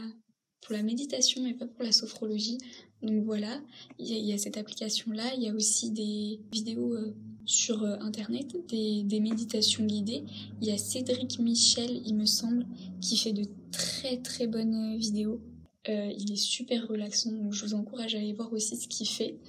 pour 0.62 0.74
la 0.74 0.84
méditation, 0.84 1.42
mais 1.44 1.54
pas 1.54 1.66
pour 1.66 1.84
la 1.84 1.92
sophrologie. 1.92 2.60
Donc 3.02 3.24
voilà, 3.24 3.60
il 3.98 4.08
y, 4.08 4.32
a, 4.32 4.38
cette 4.38 4.58
application-là. 4.58 5.34
Il 5.36 5.44
y 5.44 5.50
a 5.50 5.54
aussi 5.54 5.90
des 5.90 6.40
vidéos 6.52 6.94
euh, 6.94 7.16
sur 7.46 7.84
euh, 7.84 7.98
Internet, 8.00 8.56
des, 8.70 9.02
des, 9.04 9.20
méditations 9.20 9.84
guidées. 9.84 10.24
Il 10.62 10.68
y 10.68 10.72
a 10.72 10.78
Cédric 10.78 11.40
Michel, 11.40 12.02
il 12.06 12.16
me 12.16 12.28
semble, 12.28 12.68
qui 13.02 13.18
fait 13.18 13.34
de 13.34 13.46
très 13.72 14.18
très 14.18 14.46
bonnes 14.46 14.98
vidéos. 14.98 15.42
Euh, 15.90 16.14
il 16.16 16.32
est 16.32 16.36
super 16.36 16.88
relaxant, 16.88 17.32
donc 17.32 17.54
je 17.54 17.66
vous 17.66 17.74
encourage 17.74 18.14
à 18.14 18.20
aller 18.20 18.34
voir 18.34 18.54
aussi 18.54 18.78
ce 18.78 18.88
qu'il 18.88 19.08
fait. 19.08 19.40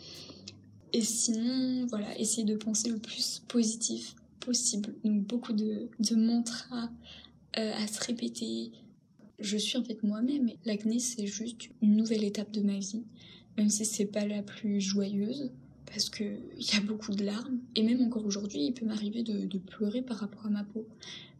Et 0.93 1.01
sinon, 1.01 1.87
voilà, 1.87 2.19
essayez 2.19 2.45
de 2.45 2.57
penser 2.57 2.91
le 2.91 2.99
plus 2.99 3.43
positif 3.49 4.15
possible. 4.41 4.95
Donc 5.05 5.23
beaucoup 5.27 5.53
de, 5.53 5.89
de 6.01 6.15
mantras 6.17 6.91
à 7.55 7.87
se 7.87 8.03
répéter, 8.05 8.73
je 9.43 9.57
suis 9.57 9.77
en 9.77 9.85
fait 9.85 10.03
moi-même. 10.03 10.51
L'acné, 10.65 10.99
c'est 10.99 11.27
juste 11.27 11.69
une 11.83 11.97
nouvelle 11.97 12.25
étape 12.25 12.51
de 12.53 12.61
ma 12.61 12.79
vie, 12.79 13.03
même 13.57 13.69
si 13.69 13.85
c'est 13.85 14.07
pas 14.07 14.27
la 14.27 14.43
plus 14.43 14.81
joyeuse, 14.81 15.51
parce 15.87 16.09
qu'il 16.09 16.39
y 16.59 16.77
a 16.77 16.81
beaucoup 16.81 17.13
de 17.13 17.25
larmes. 17.25 17.59
Et 17.75 17.83
même 17.83 18.01
encore 18.03 18.25
aujourd'hui, 18.25 18.67
il 18.67 18.73
peut 18.73 18.87
m'arriver 18.87 19.23
de, 19.23 19.59
pleurer 19.59 20.03
par 20.03 20.19
rapport 20.19 20.47
à 20.47 20.51
ma 20.51 20.65
peau. 20.65 20.87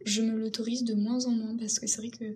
Je 0.05 0.21
me 0.21 0.37
l'autorise 0.37 0.83
de 0.83 0.93
moins 0.93 1.25
en 1.25 1.31
moins, 1.31 1.55
parce 1.55 1.79
que 1.79 1.87
c'est 1.87 2.01
vrai 2.01 2.09
que 2.09 2.35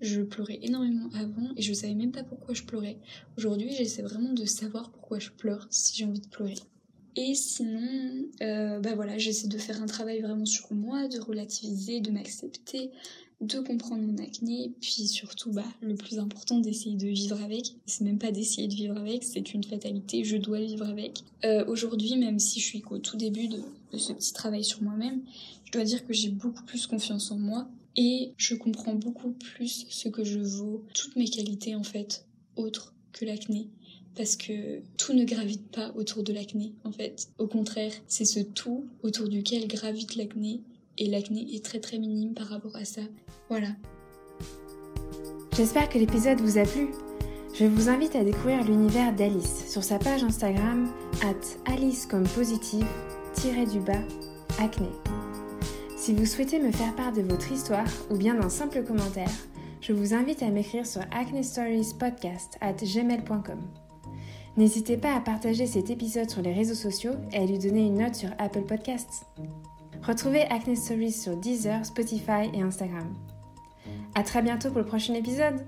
je 0.00 0.22
pleurais 0.22 0.58
énormément 0.62 1.08
avant 1.14 1.50
et 1.56 1.62
je 1.62 1.72
savais 1.72 1.94
même 1.94 2.12
pas 2.12 2.22
pourquoi 2.22 2.54
je 2.54 2.62
pleurais. 2.62 2.98
Aujourd'hui, 3.36 3.72
j'essaie 3.72 4.02
vraiment 4.02 4.32
de 4.32 4.44
savoir 4.44 4.90
pourquoi 4.90 5.18
je 5.18 5.30
pleure 5.30 5.66
si 5.70 5.96
j'ai 5.96 6.04
envie 6.04 6.20
de 6.20 6.28
pleurer. 6.28 6.58
Et 7.16 7.34
sinon, 7.34 8.28
euh, 8.42 8.78
bah 8.78 8.94
voilà, 8.94 9.18
j'essaie 9.18 9.48
de 9.48 9.58
faire 9.58 9.82
un 9.82 9.86
travail 9.86 10.20
vraiment 10.20 10.44
sur 10.44 10.72
moi, 10.72 11.08
de 11.08 11.18
relativiser, 11.18 12.00
de 12.00 12.12
m'accepter, 12.12 12.92
de 13.40 13.58
comprendre 13.60 14.02
mon 14.02 14.18
acné, 14.18 14.72
puis 14.80 15.06
surtout, 15.06 15.52
bah, 15.52 15.64
le 15.80 15.94
plus 15.94 16.18
important, 16.18 16.58
d'essayer 16.58 16.96
de 16.96 17.06
vivre 17.06 17.40
avec. 17.42 17.74
C'est 17.86 18.04
même 18.04 18.18
pas 18.18 18.32
d'essayer 18.32 18.68
de 18.68 18.74
vivre 18.74 18.96
avec, 18.96 19.24
c'est 19.24 19.52
une 19.54 19.64
fatalité, 19.64 20.24
je 20.24 20.36
dois 20.36 20.60
vivre 20.60 20.86
avec. 20.86 21.22
Euh, 21.44 21.64
aujourd'hui, 21.66 22.16
même 22.16 22.38
si 22.38 22.60
je 22.60 22.66
suis 22.66 22.80
qu'au 22.82 22.98
tout 22.98 23.16
début 23.16 23.48
de, 23.48 23.58
ce 23.96 24.12
petit 24.12 24.32
travail 24.32 24.64
sur 24.64 24.82
moi-même, 24.82 25.22
je 25.64 25.72
dois 25.72 25.84
dire 25.84 26.06
que 26.06 26.12
j'ai 26.12 26.30
beaucoup 26.30 26.64
plus 26.64 26.86
confiance 26.86 27.30
en 27.30 27.38
moi 27.38 27.68
et 27.98 28.32
je 28.36 28.54
comprends 28.54 28.94
beaucoup 28.94 29.32
plus 29.32 29.84
ce 29.90 30.08
que 30.08 30.22
je 30.22 30.38
vaux, 30.38 30.84
toutes 30.94 31.16
mes 31.16 31.28
qualités 31.28 31.74
en 31.74 31.82
fait, 31.82 32.24
autres 32.54 32.94
que 33.12 33.24
l'acné. 33.24 33.68
Parce 34.14 34.36
que 34.36 34.82
tout 34.96 35.12
ne 35.12 35.24
gravite 35.24 35.68
pas 35.70 35.92
autour 35.96 36.22
de 36.22 36.32
l'acné, 36.32 36.72
en 36.84 36.92
fait. 36.92 37.28
Au 37.38 37.46
contraire, 37.46 37.92
c'est 38.06 38.24
ce 38.24 38.40
tout 38.40 38.86
autour 39.02 39.28
duquel 39.28 39.66
gravite 39.66 40.14
l'acné 40.14 40.62
et 40.96 41.06
l'acné 41.06 41.54
est 41.54 41.64
très 41.64 41.80
très 41.80 41.98
minime 41.98 42.34
par 42.34 42.46
rapport 42.46 42.76
à 42.76 42.84
ça. 42.84 43.02
Voilà. 43.48 43.68
J'espère 45.56 45.88
que 45.88 45.98
l'épisode 45.98 46.40
vous 46.40 46.58
a 46.58 46.64
plu. 46.64 46.88
Je 47.58 47.64
vous 47.64 47.88
invite 47.88 48.14
à 48.14 48.22
découvrir 48.22 48.62
l'univers 48.64 49.14
d'Alice 49.14 49.68
sur 49.68 49.82
sa 49.82 49.98
page 49.98 50.22
Instagram 50.22 50.88
at 51.22 51.72
Alice 51.72 52.06
comme 52.06 52.28
positive 52.28 52.86
du 53.72 53.80
bas 53.80 54.02
acné. 54.58 54.88
Si 56.08 56.14
vous 56.14 56.24
souhaitez 56.24 56.58
me 56.58 56.72
faire 56.72 56.96
part 56.96 57.12
de 57.12 57.20
votre 57.20 57.52
histoire 57.52 57.84
ou 58.08 58.16
bien 58.16 58.34
d'un 58.34 58.48
simple 58.48 58.82
commentaire, 58.82 59.28
je 59.82 59.92
vous 59.92 60.14
invite 60.14 60.42
à 60.42 60.48
m'écrire 60.48 60.86
sur 60.86 61.02
acnestoriespodcast 61.10 62.56
at 62.62 62.72
gmail.com. 62.72 63.60
N'hésitez 64.56 64.96
pas 64.96 65.14
à 65.14 65.20
partager 65.20 65.66
cet 65.66 65.90
épisode 65.90 66.30
sur 66.30 66.40
les 66.40 66.54
réseaux 66.54 66.72
sociaux 66.72 67.12
et 67.30 67.36
à 67.36 67.44
lui 67.44 67.58
donner 67.58 67.84
une 67.84 67.98
note 67.98 68.14
sur 68.14 68.30
Apple 68.38 68.62
Podcasts. 68.62 69.26
Retrouvez 70.02 70.44
Acne 70.44 70.76
Stories 70.76 71.12
sur 71.12 71.36
Deezer, 71.36 71.84
Spotify 71.84 72.48
et 72.54 72.62
Instagram. 72.62 73.14
À 74.14 74.22
très 74.22 74.40
bientôt 74.40 74.70
pour 74.70 74.78
le 74.78 74.86
prochain 74.86 75.12
épisode 75.12 75.66